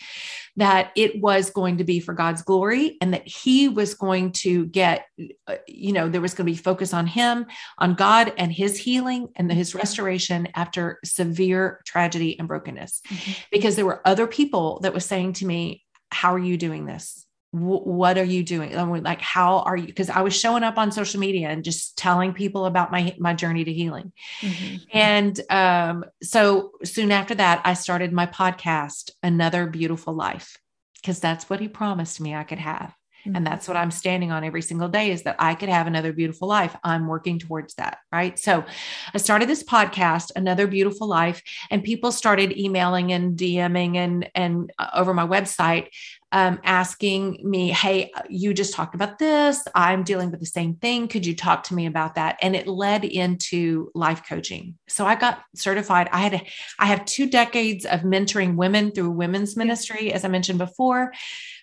[0.58, 4.66] that it was going to be for God's glory and that he was going to
[4.68, 5.06] get,
[5.48, 7.48] uh, you know, there was going to be focus on him,
[7.80, 13.02] on God and his healing and his restoration after severe tragedy and brokenness.
[13.08, 13.32] Mm-hmm.
[13.52, 17.26] Because there were other people that was saying to me, How are you doing this?
[17.54, 18.74] What are you doing?
[19.04, 19.86] Like how are you?
[19.86, 23.34] Because i was showing up on social media and just telling people about my my
[23.34, 24.12] journey to healing.
[24.42, 24.76] Mm-hmm.
[24.92, 30.58] and um, so soon after that i started my podcast another beautiful life
[30.96, 32.96] because that's what he promised me i could have.
[33.26, 33.38] Mm-hmm.
[33.38, 36.12] and that's what i'm standing on every single day is that i could have another
[36.12, 36.76] beautiful life.
[36.84, 38.38] I'm working towards that right?
[38.40, 38.66] So
[39.14, 44.74] i started this podcast another beautiful life and people started emailing and dming and and
[44.80, 45.88] uh, over my website
[46.34, 49.64] um, asking me, Hey, you just talked about this.
[49.76, 51.08] I'm dealing with the same thing.
[51.08, 52.38] Could you talk to me about that?
[52.42, 54.76] And it led into life coaching.
[54.90, 56.10] So I got certified.
[56.12, 56.48] I had, a,
[56.80, 61.14] I have two decades of mentoring women through women's ministry, as I mentioned before,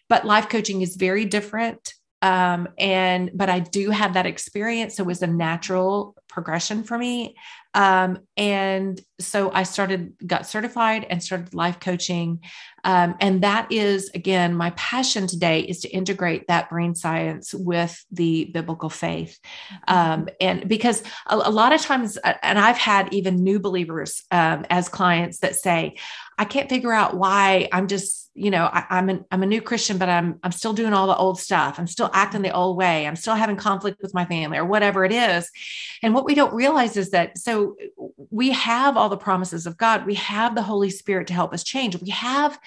[0.08, 1.94] but life coaching is very different.
[2.22, 4.96] Um, and, but I do have that experience.
[4.96, 7.34] So it was a natural progression for me.
[7.74, 12.40] Um, and so I started, got certified and started life coaching.
[12.84, 18.04] Um, and that is, again, my passion today is to integrate that brain science with
[18.10, 19.38] the biblical faith.
[19.88, 19.94] Mm-hmm.
[19.94, 24.64] Um, and because a, a, lot of times, and I've had even new believers um,
[24.70, 25.96] as clients that say,
[26.38, 29.60] I can't figure out why I'm just, you know, I, am an, I'm a new
[29.60, 31.78] Christian, but I'm, I'm still doing all the old stuff.
[31.78, 33.06] I'm still acting the old way.
[33.06, 35.50] I'm still having conflict with my family or whatever it is.
[36.02, 37.59] And what we don't realize is that, so
[38.30, 40.06] we have all the promises of God.
[40.06, 42.00] We have the Holy Spirit to help us change.
[42.00, 42.58] We have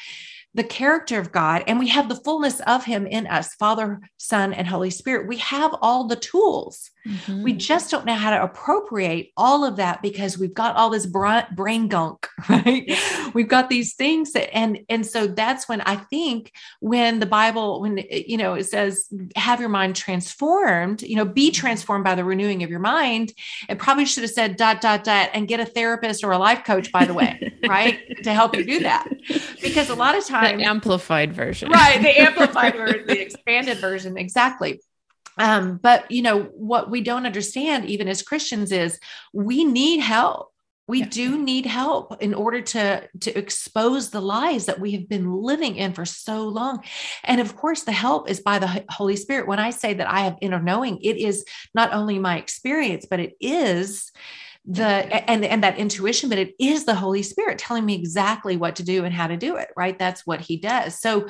[0.54, 4.54] the character of God and we have the fullness of Him in us Father, Son,
[4.54, 5.28] and Holy Spirit.
[5.28, 6.92] We have all the tools.
[7.08, 7.44] Mm-hmm.
[7.44, 11.06] We just don't know how to appropriate all of that because we've got all this
[11.06, 12.90] brain gunk, right?
[13.34, 17.82] We've got these things that, and and so that's when I think when the Bible,
[17.82, 21.60] when you know it says, "Have your mind transformed," you know, be mm-hmm.
[21.60, 23.34] transformed by the renewing of your mind.
[23.68, 26.64] It probably should have said dot dot dot and get a therapist or a life
[26.64, 29.10] coach, by the way, right, to help you do that,
[29.62, 34.18] because a lot of times the amplified version, right, the amplified version, the expanded version,
[34.18, 34.80] exactly.
[35.38, 39.00] Um, but you know what we don't understand even as christians is
[39.34, 40.50] we need help.
[40.86, 41.10] We yeah.
[41.10, 45.78] do need help in order to to expose the lies that we have been living
[45.78, 46.84] in for so long.
[47.24, 49.48] And of course the help is by the holy spirit.
[49.48, 53.20] When i say that i have inner knowing it is not only my experience but
[53.20, 54.12] it is
[54.66, 54.86] the
[55.30, 58.84] and and that intuition but it is the holy spirit telling me exactly what to
[58.84, 60.00] do and how to do it right?
[60.00, 61.00] That's what he does.
[61.00, 61.28] So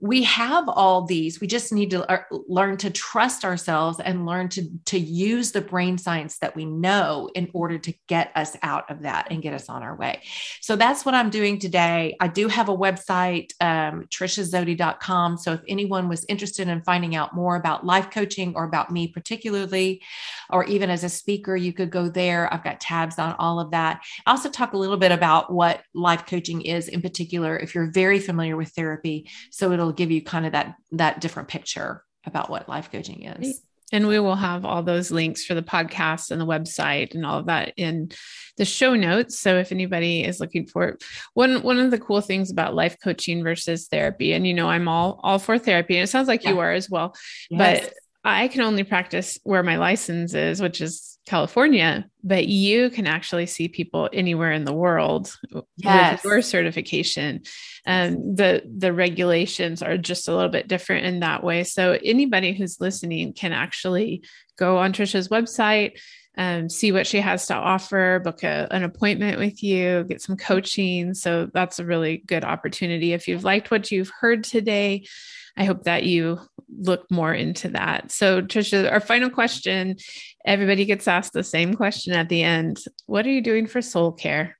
[0.00, 1.40] we have all these.
[1.40, 5.96] We just need to learn to trust ourselves and learn to to use the brain
[5.98, 9.68] science that we know in order to get us out of that and get us
[9.68, 10.22] on our way.
[10.60, 12.16] So that's what i'm doing today.
[12.20, 17.34] I do have a website um, trishazodi.com so if anyone was interested in finding out
[17.34, 20.02] more about life coaching or about me particularly
[20.50, 22.52] or even as a speaker you could go there.
[22.52, 24.00] I've got tabs on all of that.
[24.26, 27.90] I also talk a little bit about what life coaching is in particular, if you're
[27.90, 29.28] very familiar with therapy.
[29.50, 33.60] So it'll give you kind of that that different picture about what life coaching is.
[33.92, 37.38] And we will have all those links for the podcast and the website and all
[37.38, 38.10] of that in
[38.56, 39.38] the show notes.
[39.38, 42.96] So if anybody is looking for it, one one of the cool things about life
[43.02, 46.42] coaching versus therapy, and you know, I'm all all for therapy, and it sounds like
[46.42, 46.50] yeah.
[46.50, 47.14] you are as well.
[47.48, 47.84] Yes.
[47.84, 47.94] But
[48.26, 53.46] I can only practice where my license is, which is California, but you can actually
[53.46, 55.32] see people anywhere in the world
[55.76, 56.12] yes.
[56.12, 57.42] with your certification.
[57.86, 61.62] Um, the the regulations are just a little bit different in that way.
[61.62, 64.24] So anybody who's listening can actually
[64.58, 65.98] go on Trisha's website,
[66.36, 70.36] um, see what she has to offer, book a, an appointment with you, get some
[70.36, 71.14] coaching.
[71.14, 73.12] So that's a really good opportunity.
[73.12, 75.06] If you've liked what you've heard today,
[75.56, 76.40] I hope that you
[76.74, 78.10] look more into that.
[78.10, 79.96] So, Trisha, our final question
[80.44, 84.12] everybody gets asked the same question at the end What are you doing for soul
[84.12, 84.56] care?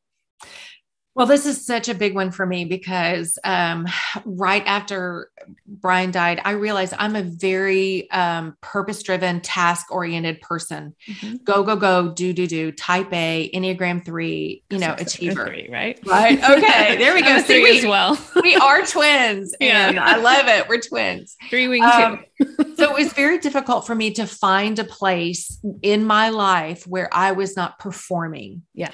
[1.16, 3.86] Well, this is such a big one for me because um,
[4.26, 5.30] right after
[5.66, 10.94] Brian died, I realized I'm a very um, purpose driven, task oriented person.
[11.08, 11.36] Mm-hmm.
[11.44, 15.46] Go, go, go, do, do, do, type A, Enneagram three, you know, achiever.
[15.46, 15.98] Three, right?
[16.04, 16.38] Right.
[16.38, 16.98] Okay.
[17.06, 17.40] There we go.
[17.40, 18.18] three we, as well.
[18.42, 19.54] we are twins.
[19.60, 19.88] Yeah.
[19.88, 20.68] And I love it.
[20.68, 21.36] We're twins.
[21.48, 22.24] Three wing um,
[22.76, 27.08] so it was very difficult for me to find a place in my life where
[27.12, 28.62] I was not performing.
[28.74, 28.90] Yeah.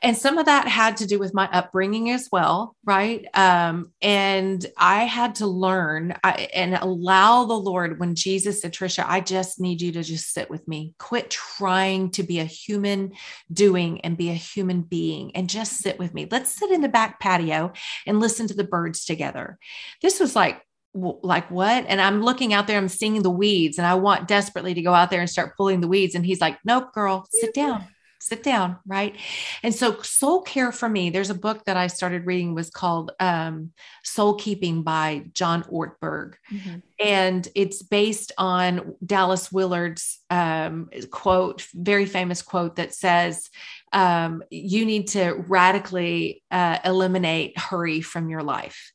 [0.00, 3.26] And some of that had to do with my upbringing as well, right?
[3.34, 9.04] Um, and I had to learn I, and allow the Lord when Jesus said, Trisha,
[9.06, 10.94] I just need you to just sit with me.
[10.98, 13.12] Quit trying to be a human
[13.52, 16.28] doing and be a human being and just sit with me.
[16.30, 17.72] Let's sit in the back patio
[18.06, 19.58] and listen to the birds together.
[20.00, 20.62] This was like
[20.94, 24.72] like what and i'm looking out there i'm seeing the weeds and i want desperately
[24.72, 27.52] to go out there and start pulling the weeds and he's like nope girl sit
[27.52, 27.84] down
[28.20, 29.16] sit down right
[29.62, 33.12] and so soul care for me there's a book that i started reading was called
[33.20, 33.70] um,
[34.04, 36.78] soul keeping by john ortberg mm-hmm.
[36.98, 43.50] and it's based on dallas willard's um, quote very famous quote that says
[43.92, 48.92] um, you need to radically uh, eliminate hurry from your life.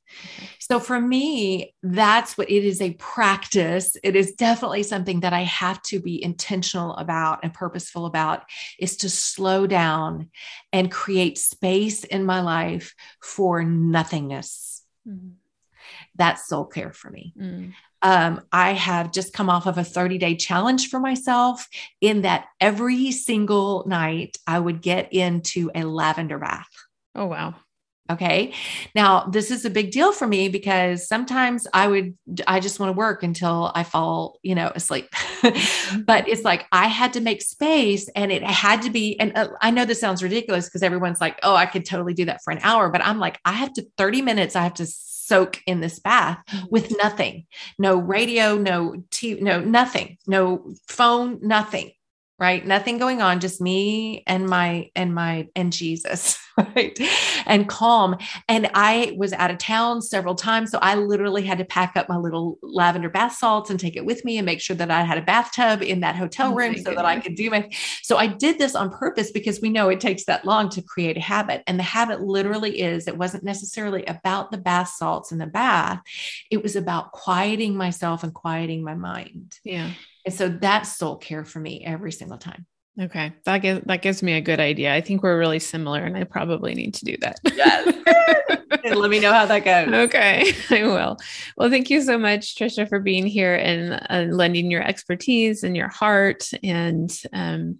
[0.59, 3.97] So for me, that's what it is a practice.
[4.03, 8.43] It is definitely something that I have to be intentional about and purposeful about
[8.79, 10.29] is to slow down
[10.71, 14.83] and create space in my life for nothingness.
[15.07, 15.42] Mm-hmm.
[16.15, 17.33] That's soul care for me.
[17.39, 17.73] Mm.
[18.01, 21.67] Um, I have just come off of a 30 day challenge for myself
[22.01, 26.67] in that every single night I would get into a lavender bath.
[27.15, 27.55] Oh, wow.
[28.11, 28.53] Okay.
[28.93, 32.89] Now, this is a big deal for me because sometimes I would, I just want
[32.89, 35.09] to work until I fall, you know, asleep.
[35.43, 36.03] Mm-hmm.
[36.03, 39.49] but it's like I had to make space and it had to be, and uh,
[39.61, 42.51] I know this sounds ridiculous because everyone's like, oh, I could totally do that for
[42.51, 42.89] an hour.
[42.89, 44.85] But I'm like, I have to 30 minutes, I have to
[45.27, 46.65] soak in this bath mm-hmm.
[46.69, 47.45] with nothing.
[47.77, 50.17] No radio no TV, no nothing.
[50.27, 51.91] No phone nothing
[52.39, 52.65] right?
[52.65, 56.37] Nothing going on just me and my and my and jesus
[56.75, 56.97] right?
[57.45, 58.17] And calm.
[58.47, 62.09] And i was out of town several times so i literally had to pack up
[62.09, 65.03] my little lavender bath salts and take it with me and make sure that i
[65.03, 66.95] had a bathtub in that hotel oh room oh so goodness.
[66.95, 67.69] that i could do my
[68.01, 71.17] so i did this on purpose because we know it takes that long to create
[71.17, 75.37] a habit and the habit literally is it wasn't necessarily about the bath salts in
[75.37, 76.01] the bath
[76.49, 79.59] it was about quieting myself and quieting my mind.
[79.63, 79.91] Yeah
[80.25, 82.65] and so that's soul care for me every single time.
[82.99, 83.33] Okay.
[83.45, 84.93] That gives that gives me a good idea.
[84.93, 87.39] I think we're really similar and I probably need to do that.
[87.43, 87.95] Yes.
[88.95, 89.93] let me know how that goes.
[89.93, 90.53] Okay.
[90.69, 91.17] I will.
[91.57, 95.75] Well, thank you so much, Trisha, for being here and uh, lending your expertise and
[95.75, 96.49] your heart.
[96.61, 97.79] And um,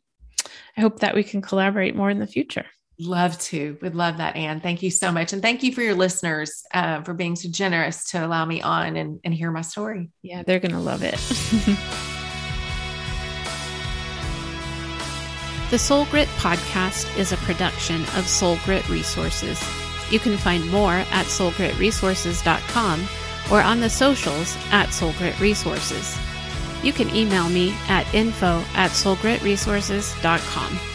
[0.78, 2.66] I hope that we can collaborate more in the future.
[3.00, 3.78] Love to.
[3.82, 4.62] Would love that, Anne.
[4.62, 5.34] Thank you so much.
[5.34, 8.96] And thank you for your listeners uh, for being so generous to allow me on
[8.96, 10.10] and, and hear my story.
[10.22, 11.20] Yeah, they're going to love it.
[15.74, 19.60] The Soul Grit podcast is a production of Soul Grit Resources.
[20.12, 23.08] You can find more at soulgritresources.com
[23.52, 26.16] or on the socials at Soul Grit Resources.
[26.84, 30.93] You can email me at info at soulgritresources.com.